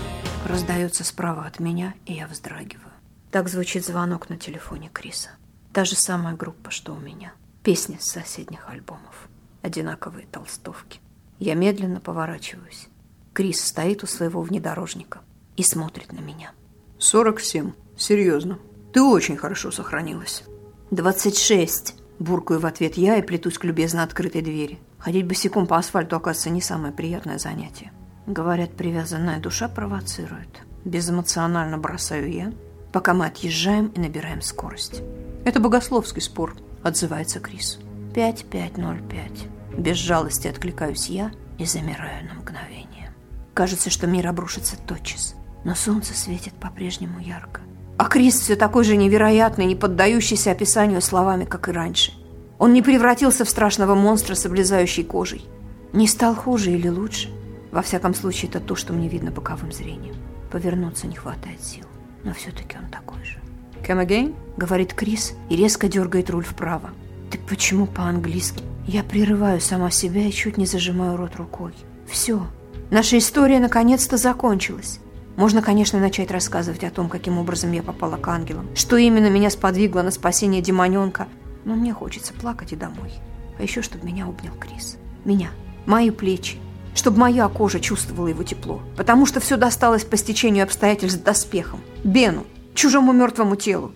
Раздается 0.49 1.05
справа 1.05 1.45
от 1.45 1.61
меня, 1.61 1.93
и 2.07 2.15
я 2.15 2.27
вздрагиваю. 2.29 2.95
Так 3.31 3.51
звучит 3.51 3.85
звонок 3.85 4.31
на 4.31 4.39
телефоне 4.39 4.89
Криса. 4.91 5.29
Та 5.75 5.85
же 5.85 5.97
самая 5.97 6.35
группа, 6.35 6.71
что 6.71 6.95
у 6.95 6.99
меня. 6.99 7.35
Песни 7.63 7.99
с 8.01 8.11
соседних 8.11 8.71
альбомов. 8.71 9.29
Одинаковые 9.61 10.27
толстовки. 10.33 10.99
Я 11.41 11.55
медленно 11.55 12.01
поворачиваюсь. 12.01 12.89
Крис 13.33 13.65
стоит 13.65 14.05
у 14.05 14.07
своего 14.07 14.43
внедорожника 14.43 15.23
и 15.57 15.63
смотрит 15.63 16.13
на 16.13 16.21
меня. 16.21 16.53
«Сорок 16.99 17.41
семь. 17.41 17.73
Серьезно. 17.97 18.59
Ты 18.93 19.03
очень 19.03 19.39
хорошо 19.39 19.71
сохранилась». 19.71 20.45
«Двадцать 20.91 21.39
шесть». 21.39 21.97
Буркаю 22.19 22.61
в 22.61 22.67
ответ 22.67 22.99
я 22.99 23.17
и 23.17 23.23
плетусь 23.23 23.57
к 23.57 23.65
любезно 23.65 24.03
открытой 24.03 24.43
двери. 24.43 24.79
Ходить 24.99 25.27
босиком 25.27 25.67
по 25.67 25.79
асфальту, 25.79 26.17
оказывается, 26.17 26.51
не 26.51 26.61
самое 26.61 26.93
приятное 26.93 27.39
занятие. 27.39 27.93
Говорят, 28.27 28.73
привязанная 28.73 29.41
душа 29.41 29.69
провоцирует. 29.69 30.61
Безэмоционально 30.85 31.79
бросаю 31.79 32.31
я, 32.31 32.53
пока 32.93 33.15
мы 33.15 33.25
отъезжаем 33.25 33.87
и 33.89 34.01
набираем 34.01 34.43
скорость. 34.43 35.01
Это 35.47 35.61
богословский 35.61 36.21
спор, 36.21 36.55
отзывается 36.83 37.41
Крис. 37.41 37.79
5505. 38.15 39.60
Без 39.77 39.97
жалости 39.97 40.49
откликаюсь 40.49 41.09
я 41.09 41.31
и 41.59 41.65
замираю 41.65 42.27
на 42.27 42.35
мгновение. 42.35 43.13
Кажется, 43.55 43.91
что 43.91 44.07
мир 44.07 44.27
обрушится 44.27 44.77
тотчас, 44.77 45.35
но 45.65 45.75
солнце 45.75 46.15
светит 46.15 46.55
по-прежнему 46.55 47.19
ярко. 47.21 47.61
А 47.99 48.07
Крис 48.07 48.41
все 48.41 48.57
такой 48.57 48.85
же 48.85 48.97
невероятный, 48.97 49.67
не 49.67 49.77
поддающийся 49.77 50.53
описанию 50.53 51.03
словами, 51.03 51.45
как 51.45 51.69
и 51.69 51.73
раньше. 51.73 52.13
Он 52.59 52.73
не 52.73 52.83
превратился 52.83 53.45
в 53.45 53.51
страшного 53.51 53.95
монстра 53.95 54.35
с 54.35 54.47
облезающей 54.47 55.05
кожей. 55.05 55.45
Не 55.93 56.07
стал 56.07 56.35
хуже 56.35 56.71
или 56.71 56.89
лучше. 56.89 57.29
Во 57.73 57.83
всяком 57.83 58.15
случае, 58.15 58.51
это 58.51 58.61
то, 58.61 58.75
что 58.75 58.93
мне 58.93 59.09
видно 59.09 59.31
боковым 59.31 59.73
зрением. 59.73 60.17
Повернуться 60.51 61.07
не 61.07 61.17
хватает 61.17 61.63
сил, 61.63 61.85
но 62.25 62.33
все-таки 62.33 62.77
он 62.77 62.91
такой 62.91 63.23
же. 63.25 63.39
«Come 63.87 64.07
again?»— 64.07 64.35
говорит 64.57 64.95
Крис 64.95 65.35
и 65.49 65.57
резко 65.57 65.89
дергает 65.89 66.31
руль 66.31 66.45
вправо. 66.45 66.91
«Ты 67.31 67.39
почему 67.39 67.87
по-английски?» 67.87 68.63
Я 68.93 69.05
прерываю 69.05 69.61
сама 69.61 69.93
себя 69.93 70.27
и 70.27 70.33
чуть 70.33 70.57
не 70.57 70.67
зажимаю 70.67 71.17
рот 71.17 71.37
рукой. 71.37 71.73
Все. 72.09 72.45
Наша 72.91 73.19
история 73.19 73.61
наконец-то 73.61 74.17
закончилась. 74.17 74.99
Можно, 75.37 75.63
конечно, 75.63 76.01
начать 76.01 76.33
рассказывать 76.33 76.83
о 76.83 76.91
том, 76.91 77.09
каким 77.09 77.39
образом 77.39 77.71
я 77.71 77.85
попала 77.85 78.17
к 78.17 78.27
ангелам, 78.27 78.67
что 78.75 78.97
именно 78.97 79.31
меня 79.31 79.49
сподвигло 79.49 80.03
на 80.03 80.11
спасение 80.11 80.61
демоненка, 80.61 81.29
но 81.65 81.77
мне 81.77 81.95
хочется 81.95 82.33
плакать 82.33 82.73
и 82.73 82.77
домой. 82.77 83.13
А 83.61 83.63
еще, 83.63 83.81
чтобы 83.81 84.07
меня 84.07 84.27
обнял 84.27 84.55
Крис. 84.55 84.97
Меня. 85.25 85.51
Мои 85.87 86.11
плечи 86.11 86.59
чтобы 86.93 87.19
моя 87.19 87.49
кожа 87.49 87.79
чувствовала 87.79 88.27
его 88.27 88.43
тепло, 88.43 88.83
потому 88.97 89.25
что 89.25 89.39
все 89.39 89.57
досталось 89.57 90.03
по 90.03 90.17
стечению 90.17 90.65
обстоятельств 90.65 91.23
доспехом, 91.23 91.81
Бену, 92.03 92.45
чужому 92.75 93.13
мертвому 93.13 93.55
телу. 93.55 93.93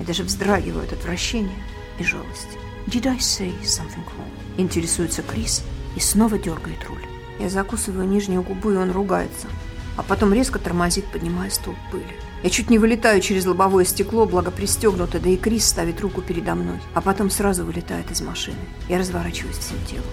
Я 0.00 0.06
даже 0.06 0.24
вздрагиваю 0.24 0.82
от 0.82 0.92
отвращения 0.92 1.54
и 2.00 2.02
жалости. 2.02 2.61
«Did 2.86 3.06
I 3.06 3.16
say 3.18 3.52
something 3.62 4.04
wrong?» 4.16 4.30
Интересуется 4.56 5.22
Крис 5.22 5.62
и 5.96 6.00
снова 6.00 6.38
дергает 6.38 6.84
руль. 6.88 7.04
Я 7.38 7.48
закусываю 7.48 8.06
нижнюю 8.06 8.42
губу, 8.42 8.70
и 8.70 8.76
он 8.76 8.90
ругается, 8.90 9.48
а 9.96 10.02
потом 10.02 10.32
резко 10.32 10.58
тормозит, 10.58 11.06
поднимая 11.06 11.50
столб 11.50 11.76
пыли. 11.90 12.04
Я 12.42 12.50
чуть 12.50 12.70
не 12.70 12.78
вылетаю 12.78 13.20
через 13.20 13.46
лобовое 13.46 13.84
стекло, 13.84 14.26
благо 14.26 14.50
пристегнуто, 14.50 15.20
да 15.20 15.30
и 15.30 15.36
Крис 15.36 15.66
ставит 15.66 16.00
руку 16.00 16.22
передо 16.22 16.54
мной, 16.54 16.80
а 16.92 17.00
потом 17.00 17.30
сразу 17.30 17.64
вылетает 17.64 18.10
из 18.10 18.20
машины. 18.20 18.58
Я 18.88 18.98
разворачиваюсь 18.98 19.58
всем 19.58 19.78
телом. 19.88 20.04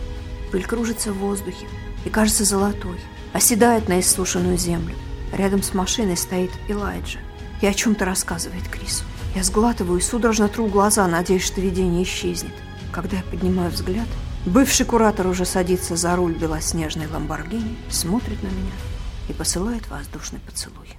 Пыль 0.51 0.63
кружится 0.63 1.12
в 1.12 1.17
воздухе, 1.17 1.67
и 2.05 2.10
кажется 2.10 2.45
золотой, 2.45 2.99
оседает 3.34 3.89
на 3.89 3.99
иссушенную 3.99 4.58
землю. 4.58 4.95
Рядом 5.34 5.63
с 5.63 5.73
машиной 5.73 6.17
стоит 6.17 6.51
Элайджа 6.67 7.19
и 7.62 7.67
о 7.67 7.73
чем-то 7.73 8.05
рассказывает 8.05 8.67
Крису. 8.67 9.03
Я 9.35 9.43
сглатываю 9.43 9.99
и 9.99 10.01
судорожно 10.01 10.49
тру 10.49 10.67
глаза, 10.67 11.07
надеясь, 11.07 11.45
что 11.45 11.61
видение 11.61 12.03
исчезнет. 12.03 12.53
Когда 12.91 13.17
я 13.17 13.23
поднимаю 13.23 13.69
взгляд, 13.69 14.07
бывший 14.45 14.85
куратор 14.85 15.27
уже 15.27 15.45
садится 15.45 15.95
за 15.95 16.15
руль 16.15 16.33
белоснежной 16.33 17.07
Ламборгини, 17.07 17.77
смотрит 17.89 18.41
на 18.41 18.47
меня 18.47 18.73
и 19.29 19.33
посылает 19.33 19.87
воздушный 19.89 20.39
поцелуй. 20.39 20.89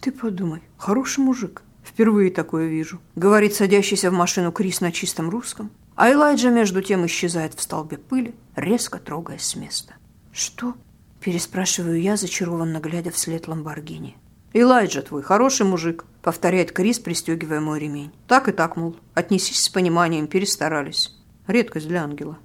Ты 0.00 0.12
подумай, 0.12 0.62
хороший 0.78 1.20
мужик. 1.20 1.62
Впервые 1.84 2.30
такое 2.30 2.68
вижу. 2.68 3.00
Говорит 3.16 3.54
садящийся 3.54 4.10
в 4.10 4.14
машину 4.14 4.52
Крис 4.52 4.80
на 4.80 4.92
чистом 4.92 5.28
русском. 5.30 5.70
А 5.96 6.10
Элайджа 6.12 6.50
между 6.50 6.80
тем 6.80 7.04
исчезает 7.06 7.54
в 7.54 7.60
столбе 7.60 7.98
пыли, 7.98 8.34
резко 8.54 8.98
трогаясь 8.98 9.42
с 9.42 9.56
места. 9.56 9.94
«Что?»– 10.32 10.74
переспрашиваю 11.20 12.00
я, 12.00 12.16
зачарованно 12.16 12.78
глядя 12.78 13.10
вслед 13.10 13.48
Ламборгини. 13.48 14.16
«Элайджа 14.60 15.02
твой, 15.02 15.22
хороший 15.22 15.64
мужик»,– 15.66 16.04
повторяет 16.22 16.72
Крис, 16.72 16.98
пристегивая 16.98 17.60
мой 17.60 17.78
ремень. 17.78 18.10
«Так 18.26 18.48
и 18.48 18.52
так, 18.52 18.74
мол, 18.76 18.96
отнесись 19.14 19.62
с 19.62 19.68
пониманием, 19.68 20.26
перестарались. 20.26 21.14
Редкость 21.46 21.86
для 21.86 22.02
ангела». 22.02 22.38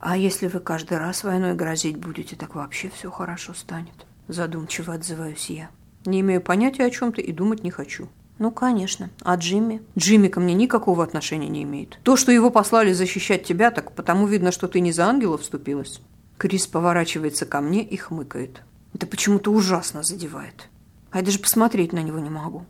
«А 0.00 0.16
если 0.16 0.48
вы 0.48 0.58
каждый 0.58 0.98
раз 0.98 1.22
войной 1.22 1.54
грозить 1.54 1.96
будете, 1.96 2.34
так 2.34 2.56
вообще 2.56 2.90
все 2.92 3.08
хорошо 3.08 3.54
станет»,– 3.54 3.94
задумчиво 4.26 4.94
отзываюсь 4.94 5.48
я. 5.48 5.70
«Не 6.06 6.22
имею 6.22 6.40
понятия 6.40 6.84
о 6.86 6.90
чем-то 6.90 7.20
и 7.20 7.30
думать 7.30 7.62
не 7.62 7.70
хочу». 7.70 8.08
Ну, 8.40 8.50
конечно. 8.50 9.10
А 9.22 9.36
Джимми? 9.36 9.80
Джимми 9.96 10.26
ко 10.26 10.40
мне 10.40 10.54
никакого 10.54 11.04
отношения 11.04 11.48
не 11.48 11.62
имеет. 11.62 12.00
То, 12.02 12.16
что 12.16 12.32
его 12.32 12.50
послали 12.50 12.92
защищать 12.92 13.44
тебя, 13.44 13.70
так 13.70 13.92
потому 13.92 14.26
видно, 14.26 14.50
что 14.50 14.66
ты 14.66 14.80
не 14.80 14.90
за 14.90 15.04
ангела 15.04 15.38
вступилась. 15.38 16.00
Крис 16.36 16.66
поворачивается 16.66 17.46
ко 17.46 17.60
мне 17.60 17.84
и 17.84 17.96
хмыкает. 17.96 18.62
Это 18.92 19.06
почему-то 19.06 19.52
ужасно 19.52 20.02
задевает. 20.02 20.68
А 21.10 21.18
я 21.18 21.24
даже 21.24 21.38
посмотреть 21.38 21.92
на 21.92 22.02
него 22.02 22.18
не 22.18 22.30
могу. 22.30 22.66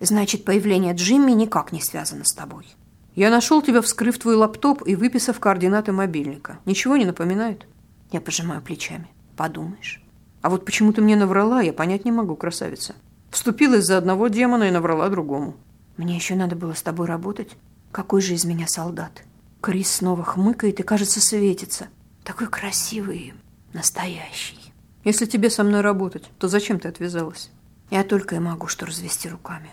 Значит, 0.00 0.44
появление 0.44 0.94
Джимми 0.94 1.32
никак 1.32 1.72
не 1.72 1.80
связано 1.80 2.24
с 2.24 2.32
тобой. 2.32 2.66
Я 3.14 3.30
нашел 3.30 3.62
тебя, 3.62 3.80
вскрыв 3.80 4.18
твой 4.18 4.34
лаптоп 4.34 4.82
и 4.86 4.96
выписав 4.96 5.38
координаты 5.38 5.92
мобильника. 5.92 6.58
Ничего 6.64 6.96
не 6.96 7.04
напоминает? 7.04 7.66
Я 8.10 8.20
пожимаю 8.20 8.60
плечами. 8.60 9.08
Подумаешь. 9.36 10.02
А 10.42 10.50
вот 10.50 10.64
почему 10.64 10.92
ты 10.92 11.00
мне 11.00 11.16
наврала, 11.16 11.62
я 11.62 11.72
понять 11.72 12.04
не 12.04 12.12
могу, 12.12 12.36
красавица. 12.36 12.94
Вступилась 13.30 13.84
за 13.84 13.98
одного 13.98 14.28
демона 14.28 14.64
и 14.64 14.70
наврала 14.70 15.08
другому. 15.08 15.56
Мне 15.96 16.16
еще 16.16 16.34
надо 16.34 16.56
было 16.56 16.74
с 16.74 16.82
тобой 16.82 17.06
работать. 17.06 17.56
Какой 17.92 18.20
же 18.20 18.34
из 18.34 18.44
меня 18.44 18.66
солдат? 18.66 19.22
Крис 19.60 19.90
снова 19.90 20.24
хмыкает 20.24 20.80
и, 20.80 20.82
кажется, 20.82 21.20
светится. 21.20 21.86
Такой 22.24 22.48
красивый, 22.48 23.34
настоящий. 23.72 24.58
Если 25.04 25.26
тебе 25.26 25.50
со 25.50 25.62
мной 25.62 25.80
работать, 25.80 26.24
то 26.38 26.48
зачем 26.48 26.80
ты 26.80 26.88
отвязалась? 26.88 27.50
Я 27.90 28.04
только 28.04 28.36
и 28.36 28.38
могу 28.38 28.66
что 28.66 28.86
развести 28.86 29.28
руками. 29.28 29.70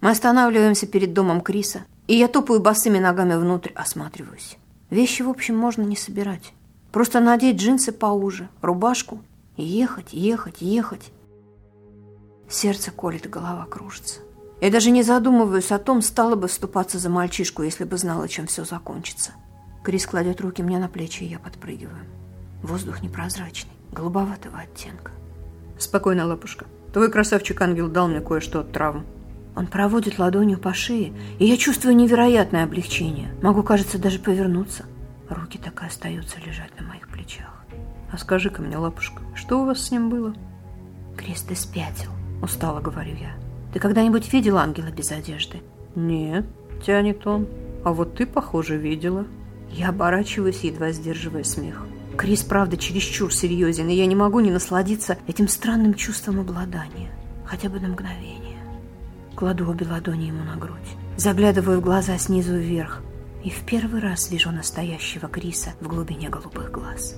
Мы 0.00 0.10
останавливаемся 0.10 0.86
перед 0.86 1.12
домом 1.12 1.40
Криса, 1.40 1.84
и 2.08 2.16
я 2.16 2.26
топаю 2.26 2.60
босыми 2.60 2.98
ногами 2.98 3.34
внутрь, 3.34 3.70
осматриваюсь. 3.74 4.56
Вещи, 4.90 5.22
в 5.22 5.28
общем, 5.28 5.56
можно 5.56 5.82
не 5.82 5.96
собирать. 5.96 6.52
Просто 6.90 7.20
надеть 7.20 7.56
джинсы 7.56 7.92
поуже, 7.92 8.48
рубашку 8.60 9.22
и 9.56 9.62
ехать, 9.62 10.12
ехать, 10.12 10.60
ехать. 10.60 11.12
Сердце 12.48 12.90
колет, 12.90 13.30
голова 13.30 13.64
кружится. 13.64 14.20
Я 14.60 14.70
даже 14.70 14.90
не 14.90 15.02
задумываюсь 15.02 15.72
о 15.72 15.78
том, 15.78 16.02
стала 16.02 16.34
бы 16.34 16.48
вступаться 16.48 16.98
за 16.98 17.08
мальчишку, 17.08 17.62
если 17.62 17.84
бы 17.84 17.96
знала, 17.96 18.28
чем 18.28 18.46
все 18.46 18.64
закончится. 18.64 19.32
Крис 19.82 20.06
кладет 20.06 20.40
руки 20.40 20.62
мне 20.62 20.78
на 20.78 20.88
плечи, 20.88 21.24
и 21.24 21.28
я 21.28 21.38
подпрыгиваю. 21.38 22.04
Воздух 22.62 23.02
непрозрачный, 23.02 23.72
голубоватого 23.90 24.58
оттенка. 24.58 25.10
Спокойно, 25.78 26.26
лапушка. 26.26 26.66
Твой 26.92 27.10
красавчик-ангел 27.10 27.88
дал 27.88 28.08
мне 28.08 28.20
кое-что 28.20 28.60
от 28.60 28.72
травм. 28.72 29.04
Он 29.56 29.66
проводит 29.66 30.18
ладонью 30.18 30.58
по 30.58 30.72
шее, 30.72 31.12
и 31.38 31.46
я 31.46 31.56
чувствую 31.56 31.96
невероятное 31.96 32.64
облегчение. 32.64 33.34
Могу, 33.42 33.62
кажется, 33.62 33.98
даже 33.98 34.18
повернуться. 34.18 34.84
Руки 35.28 35.58
так 35.58 35.82
и 35.82 35.86
остаются 35.86 36.38
лежать 36.40 36.78
на 36.78 36.86
моих 36.86 37.08
плечах. 37.08 37.64
А 38.10 38.18
скажи-ка 38.18 38.62
мне, 38.62 38.76
лапушка, 38.76 39.22
что 39.34 39.62
у 39.62 39.66
вас 39.66 39.80
с 39.80 39.90
ним 39.90 40.10
было? 40.10 40.34
Крест, 41.16 41.48
ты 41.48 41.56
спятил, 41.56 42.10
устало 42.42 42.80
говорю 42.80 43.16
я. 43.16 43.34
Ты 43.72 43.80
когда-нибудь 43.80 44.32
видел 44.32 44.58
ангела 44.58 44.90
без 44.90 45.10
одежды? 45.10 45.62
Нет, 45.94 46.46
тянет 46.84 47.26
он. 47.26 47.48
А 47.84 47.92
вот 47.92 48.14
ты, 48.14 48.26
похоже, 48.26 48.76
видела. 48.76 49.26
Я 49.72 49.88
оборачиваюсь, 49.88 50.64
едва 50.64 50.92
сдерживая 50.92 51.44
смех. 51.44 51.86
Крис, 52.16 52.42
правда, 52.42 52.76
чересчур 52.76 53.32
серьезен, 53.32 53.88
и 53.88 53.94
я 53.94 54.06
не 54.06 54.14
могу 54.14 54.40
не 54.40 54.50
насладиться 54.50 55.18
этим 55.26 55.48
странным 55.48 55.94
чувством 55.94 56.40
обладания. 56.40 57.10
Хотя 57.46 57.68
бы 57.68 57.80
на 57.80 57.88
мгновение. 57.88 58.58
Кладу 59.34 59.68
обе 59.68 59.86
ладони 59.86 60.26
ему 60.26 60.44
на 60.44 60.56
грудь. 60.56 60.78
Заглядываю 61.16 61.80
в 61.80 61.82
глаза 61.82 62.18
снизу 62.18 62.54
вверх. 62.54 63.02
И 63.42 63.50
в 63.50 63.64
первый 63.64 64.00
раз 64.00 64.30
вижу 64.30 64.52
настоящего 64.52 65.28
Криса 65.28 65.70
в 65.80 65.88
глубине 65.88 66.28
голубых 66.28 66.70
глаз. 66.70 67.16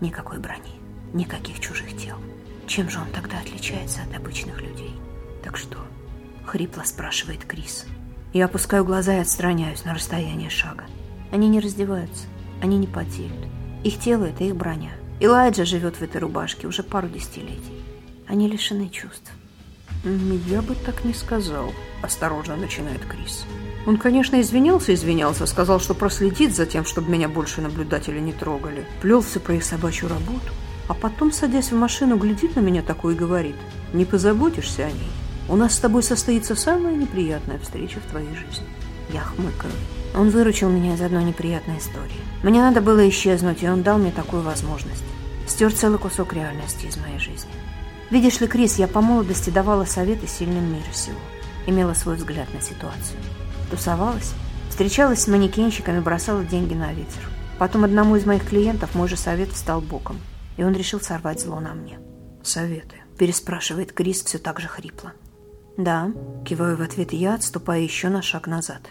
Никакой 0.00 0.38
брони, 0.38 0.80
никаких 1.12 1.60
чужих 1.60 1.96
тел. 1.96 2.16
Чем 2.66 2.88
же 2.88 2.98
он 2.98 3.08
тогда 3.12 3.38
отличается 3.38 4.00
от 4.08 4.16
обычных 4.16 4.60
людей? 4.62 4.94
Так 5.42 5.56
что? 5.56 5.76
Хрипло 6.46 6.82
спрашивает 6.84 7.44
Крис. 7.44 7.86
Я 8.32 8.46
опускаю 8.46 8.84
глаза 8.84 9.16
и 9.16 9.20
отстраняюсь 9.20 9.84
на 9.84 9.94
расстояние 9.94 10.50
шага. 10.50 10.84
Они 11.30 11.48
не 11.48 11.60
раздеваются, 11.60 12.26
они 12.60 12.78
не 12.78 12.86
потеют. 12.86 13.32
Их 13.84 13.98
тело– 13.98 14.24
это 14.26 14.44
их 14.44 14.56
броня. 14.56 14.92
Элайджа 15.20 15.64
живет 15.64 15.96
в 15.96 16.02
этой 16.02 16.20
рубашке 16.20 16.66
уже 16.66 16.82
пару 16.82 17.08
десятилетий. 17.08 17.82
Они 18.26 18.48
лишены 18.48 18.88
чувств. 18.88 19.32
«Я 20.04 20.62
бы 20.62 20.74
так 20.74 21.04
не 21.04 21.14
сказал»,– 21.14 21.72
осторожно 22.02 22.56
начинает 22.56 23.04
Крис. 23.04 23.44
Он, 23.86 23.96
конечно, 23.96 24.40
извинялся, 24.40 24.92
извинялся, 24.92 25.46
сказал, 25.46 25.80
что 25.80 25.94
проследит 25.94 26.54
за 26.54 26.66
тем, 26.66 26.84
чтобы 26.84 27.10
меня 27.10 27.28
больше 27.28 27.60
наблюдатели 27.60 28.18
не 28.18 28.32
трогали. 28.32 28.84
Плелся 29.00 29.40
про 29.40 29.54
их 29.54 29.64
собачью 29.64 30.08
работу. 30.08 30.52
А 30.88 30.94
потом, 30.94 31.32
садясь 31.32 31.72
в 31.72 31.76
машину, 31.76 32.16
глядит 32.16 32.56
на 32.56 32.60
меня 32.60 32.82
такой 32.82 33.14
и 33.14 33.16
говорит, 33.16 33.56
«Не 33.92 34.04
позаботишься 34.04 34.86
о 34.86 34.90
ней. 34.90 35.10
У 35.48 35.56
нас 35.56 35.74
с 35.74 35.78
тобой 35.78 36.02
состоится 36.02 36.54
самая 36.54 36.94
неприятная 36.94 37.58
встреча 37.58 38.00
в 38.00 38.10
твоей 38.10 38.34
жизни». 38.34 38.66
Я 39.12 39.20
хмыкаю. 39.20 39.72
Он 40.14 40.30
выручил 40.30 40.70
меня 40.70 40.94
из 40.94 41.00
одной 41.00 41.24
неприятной 41.24 41.78
истории. 41.78 42.20
Мне 42.42 42.60
надо 42.60 42.80
было 42.80 43.08
исчезнуть, 43.08 43.62
и 43.62 43.68
он 43.68 43.82
дал 43.82 43.98
мне 43.98 44.10
такую 44.10 44.42
возможность. 44.42 45.04
Стер 45.46 45.72
целый 45.72 45.98
кусок 45.98 46.32
реальности 46.32 46.86
из 46.86 46.96
моей 46.96 47.18
жизни. 47.18 47.50
Видишь 48.10 48.40
ли, 48.40 48.46
Крис, 48.46 48.78
я 48.78 48.88
по 48.88 49.00
молодости 49.00 49.50
давала 49.50 49.84
советы 49.84 50.26
сильным 50.26 50.72
мира 50.72 50.92
сего. 50.92 51.18
Имела 51.66 51.94
свой 51.94 52.16
взгляд 52.16 52.52
на 52.54 52.60
ситуацию. 52.60 53.18
Тусовалась, 53.70 54.34
встречалась 54.68 55.22
с 55.22 55.28
манекенщиками, 55.28 56.00
бросала 56.00 56.44
деньги 56.44 56.74
на 56.74 56.92
ветер. 56.92 57.28
Потом 57.58 57.84
одному 57.84 58.16
из 58.16 58.26
моих 58.26 58.46
клиентов 58.46 58.94
мой 58.94 59.08
же 59.08 59.16
совет 59.16 59.50
встал 59.50 59.80
боком, 59.80 60.20
и 60.56 60.62
он 60.62 60.74
решил 60.74 61.00
сорвать 61.00 61.40
зло 61.40 61.58
на 61.60 61.74
мне. 61.74 61.98
«Советы?»– 62.42 62.96
переспрашивает 63.18 63.92
Крис 63.92 64.22
все 64.22 64.38
так 64.38 64.60
же 64.60 64.68
хрипло. 64.68 65.12
«Да»,– 65.76 66.12
киваю 66.46 66.76
в 66.76 66.82
ответ 66.82 67.12
я, 67.12 67.34
отступая 67.34 67.80
еще 67.80 68.08
на 68.08 68.22
шаг 68.22 68.46
назад. 68.46 68.82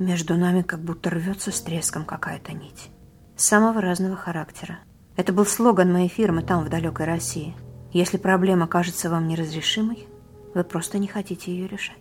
Между 0.00 0.36
нами 0.36 0.62
как 0.62 0.80
будто 0.80 1.10
рвется 1.10 1.52
с 1.52 1.60
треском 1.60 2.04
какая-то 2.04 2.52
нить. 2.52 2.90
Самого 3.36 3.80
разного 3.80 4.16
характера. 4.16 4.80
Это 5.14 5.32
был 5.32 5.46
слоган 5.46 5.92
моей 5.92 6.08
фирмы 6.08 6.42
там, 6.42 6.64
в 6.64 6.68
далекой 6.68 7.06
России. 7.06 7.54
Если 7.92 8.16
проблема 8.16 8.66
кажется 8.66 9.10
вам 9.10 9.28
неразрешимой, 9.28 10.08
вы 10.54 10.64
просто 10.64 10.98
не 10.98 11.06
хотите 11.06 11.52
ее 11.52 11.68
решать. 11.68 11.96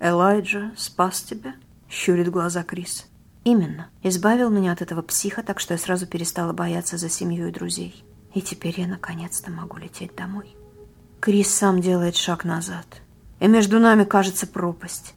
«Элайджа 0.00 0.72
спас 0.76 1.22
тебя?»– 1.22 1.54
щурит 1.88 2.30
глаза 2.30 2.64
Крис. 2.64 3.06
«Именно. 3.44 3.86
Избавил 4.02 4.50
меня 4.50 4.72
от 4.72 4.82
этого 4.82 5.02
психа, 5.02 5.44
так 5.44 5.60
что 5.60 5.74
я 5.74 5.78
сразу 5.78 6.06
перестала 6.06 6.52
бояться 6.52 6.96
за 6.96 7.08
семью 7.08 7.46
и 7.46 7.52
друзей. 7.52 8.04
И 8.34 8.40
теперь 8.40 8.80
я 8.80 8.88
наконец-то 8.88 9.52
могу 9.52 9.76
лететь 9.76 10.16
домой». 10.16 10.56
Крис 11.20 11.54
сам 11.54 11.80
делает 11.80 12.16
шаг 12.16 12.44
назад– 12.44 12.86
и 13.44 13.46
между 13.46 13.78
нами 13.78 14.04
кажется 14.04 14.46
пропасть. 14.46 15.14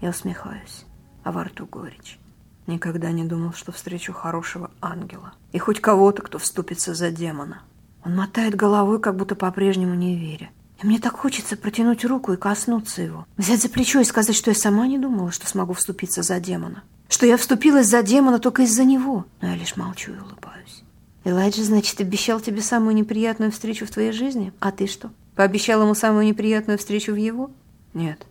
Я 0.00 0.08
усмехаюсь, 0.08 0.85
а 1.26 1.32
во 1.32 1.42
рту 1.42 1.66
горечь. 1.66 2.20
Никогда 2.68 3.10
не 3.10 3.24
думал, 3.24 3.52
что 3.52 3.72
встречу 3.72 4.12
хорошего 4.12 4.70
ангела. 4.80 5.32
И 5.50 5.58
хоть 5.58 5.80
кого-то, 5.80 6.22
кто 6.22 6.38
вступится 6.38 6.94
за 6.94 7.10
демона. 7.10 7.62
Он 8.04 8.14
мотает 8.14 8.54
головой, 8.54 9.00
как 9.00 9.16
будто 9.16 9.34
по-прежнему 9.34 9.94
не 9.94 10.16
веря. 10.16 10.50
И 10.80 10.86
мне 10.86 11.00
так 11.00 11.16
хочется 11.16 11.56
протянуть 11.56 12.04
руку 12.04 12.32
и 12.32 12.36
коснуться 12.36 13.02
его. 13.02 13.26
Взять 13.36 13.60
за 13.60 13.68
плечо 13.68 13.98
и 13.98 14.04
сказать, 14.04 14.36
что 14.36 14.52
я 14.52 14.54
сама 14.54 14.86
не 14.86 14.98
думала, 14.98 15.32
что 15.32 15.48
смогу 15.48 15.72
вступиться 15.72 16.22
за 16.22 16.38
демона. 16.38 16.84
Что 17.08 17.26
я 17.26 17.36
вступилась 17.36 17.88
за 17.88 18.04
демона 18.04 18.38
только 18.38 18.62
из-за 18.62 18.84
него. 18.84 19.24
Но 19.40 19.48
я 19.48 19.56
лишь 19.56 19.76
молчу 19.76 20.12
и 20.12 20.20
улыбаюсь. 20.20 20.84
Элайджа, 21.24 21.64
значит, 21.64 22.00
обещал 22.00 22.38
тебе 22.38 22.62
самую 22.62 22.94
неприятную 22.94 23.50
встречу 23.50 23.84
в 23.84 23.90
твоей 23.90 24.12
жизни? 24.12 24.52
А 24.60 24.70
ты 24.70 24.86
что? 24.86 25.10
Пообещал 25.34 25.82
ему 25.82 25.96
самую 25.96 26.24
неприятную 26.24 26.78
встречу 26.78 27.12
в 27.12 27.16
его? 27.16 27.50
Нет. 27.94 28.24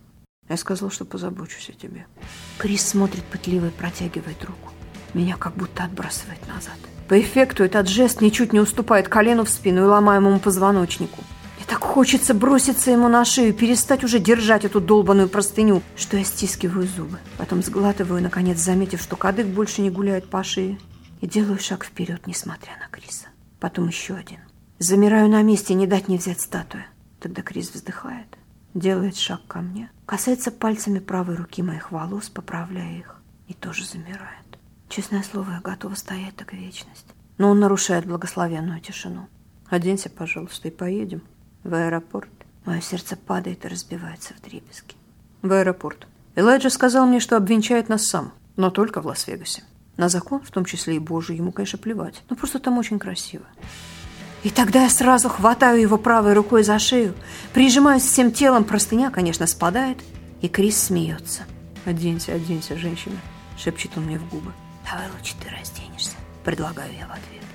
Я 0.48 0.56
сказал, 0.56 0.90
что 0.90 1.04
позабочусь 1.04 1.70
о 1.70 1.72
тебе. 1.72 2.06
Крис 2.58 2.86
смотрит 2.86 3.24
пытливо 3.24 3.66
и 3.66 3.70
протягивает 3.70 4.44
руку. 4.44 4.72
Меня 5.14 5.36
как 5.36 5.54
будто 5.54 5.84
отбрасывает 5.84 6.46
назад. 6.46 6.76
По 7.08 7.20
эффекту 7.20 7.64
этот 7.64 7.88
жест 7.88 8.20
ничуть 8.20 8.52
не 8.52 8.60
уступает 8.60 9.08
колену 9.08 9.44
в 9.44 9.48
спину 9.48 9.82
и 9.82 9.86
ломаемому 9.86 10.40
позвоночнику. 10.40 11.22
Мне 11.56 11.66
так 11.66 11.82
хочется 11.82 12.34
броситься 12.34 12.90
ему 12.90 13.08
на 13.08 13.24
шею 13.24 13.50
и 13.50 13.52
перестать 13.52 14.04
уже 14.04 14.18
держать 14.18 14.64
эту 14.64 14.80
долбаную 14.80 15.28
простыню, 15.28 15.82
что 15.96 16.16
я 16.16 16.24
стискиваю 16.24 16.86
зубы. 16.86 17.18
Потом 17.38 17.62
сглатываю, 17.62 18.22
наконец, 18.22 18.58
заметив, 18.58 19.00
что 19.00 19.16
кадык 19.16 19.46
больше 19.46 19.82
не 19.82 19.90
гуляет 19.90 20.28
по 20.28 20.42
шее. 20.42 20.78
И 21.20 21.26
делаю 21.26 21.58
шаг 21.58 21.84
вперед, 21.84 22.26
несмотря 22.26 22.72
на 22.78 22.88
Криса. 22.88 23.26
Потом 23.58 23.88
еще 23.88 24.14
один. 24.14 24.40
Замираю 24.78 25.30
на 25.30 25.42
месте, 25.42 25.72
не 25.72 25.86
дать 25.86 26.08
не 26.08 26.18
взять 26.18 26.40
статуя. 26.40 26.88
Тогда 27.20 27.40
Крис 27.40 27.70
вздыхает, 27.72 28.26
делает 28.78 29.16
шаг 29.16 29.40
ко 29.46 29.60
мне, 29.60 29.90
касается 30.04 30.50
пальцами 30.50 30.98
правой 30.98 31.36
руки 31.36 31.62
моих 31.62 31.90
волос, 31.90 32.28
поправляя 32.28 32.98
их, 32.98 33.16
и 33.48 33.54
тоже 33.54 33.84
замирает. 33.84 34.46
Честное 34.88 35.22
слово, 35.22 35.52
я 35.52 35.60
готова 35.60 35.94
стоять 35.94 36.36
так 36.36 36.52
вечность. 36.52 37.06
Но 37.38 37.50
он 37.50 37.60
нарушает 37.60 38.06
благословенную 38.06 38.80
тишину. 38.80 39.28
Оденься, 39.68 40.08
пожалуйста, 40.08 40.68
и 40.68 40.70
поедем 40.70 41.22
в 41.64 41.74
аэропорт. 41.74 42.30
Мое 42.64 42.80
сердце 42.80 43.16
падает 43.16 43.64
и 43.64 43.68
разбивается 43.68 44.34
в 44.34 44.40
дребезги. 44.40 44.94
В 45.42 45.52
аэропорт. 45.52 46.06
Элайджа 46.34 46.70
сказал 46.70 47.06
мне, 47.06 47.20
что 47.20 47.36
обвенчает 47.36 47.88
нас 47.88 48.06
сам, 48.06 48.32
но 48.56 48.70
только 48.70 49.00
в 49.00 49.06
Лас-Вегасе. 49.06 49.64
На 49.96 50.08
закон, 50.08 50.42
в 50.42 50.50
том 50.50 50.64
числе 50.64 50.96
и 50.96 51.00
Божий, 51.00 51.36
ему, 51.36 51.52
конечно, 51.52 51.78
плевать. 51.78 52.22
Но 52.28 52.36
просто 52.36 52.58
там 52.58 52.78
очень 52.78 52.98
красиво. 52.98 53.44
И 54.46 54.50
тогда 54.50 54.84
я 54.84 54.90
сразу 54.90 55.28
хватаю 55.28 55.80
его 55.80 55.98
правой 55.98 56.32
рукой 56.32 56.62
за 56.62 56.78
шею, 56.78 57.14
прижимаюсь 57.52 58.04
всем 58.04 58.30
телом, 58.30 58.62
простыня, 58.62 59.10
конечно, 59.10 59.44
спадает, 59.48 59.98
и 60.40 60.46
Крис 60.46 60.84
смеется. 60.84 61.42
«Оденься, 61.84 62.32
оденься, 62.32 62.76
женщина»,— 62.76 63.16
шепчет 63.58 63.90
он 63.96 64.04
мне 64.04 64.20
в 64.20 64.28
губы. 64.28 64.52
«Давай 64.88 65.08
лучше 65.18 65.34
ты 65.42 65.50
разденешься»,— 65.50 66.14
предлагаю 66.44 66.92
я 66.96 67.08
в 67.08 67.10
ответ. 67.10 67.45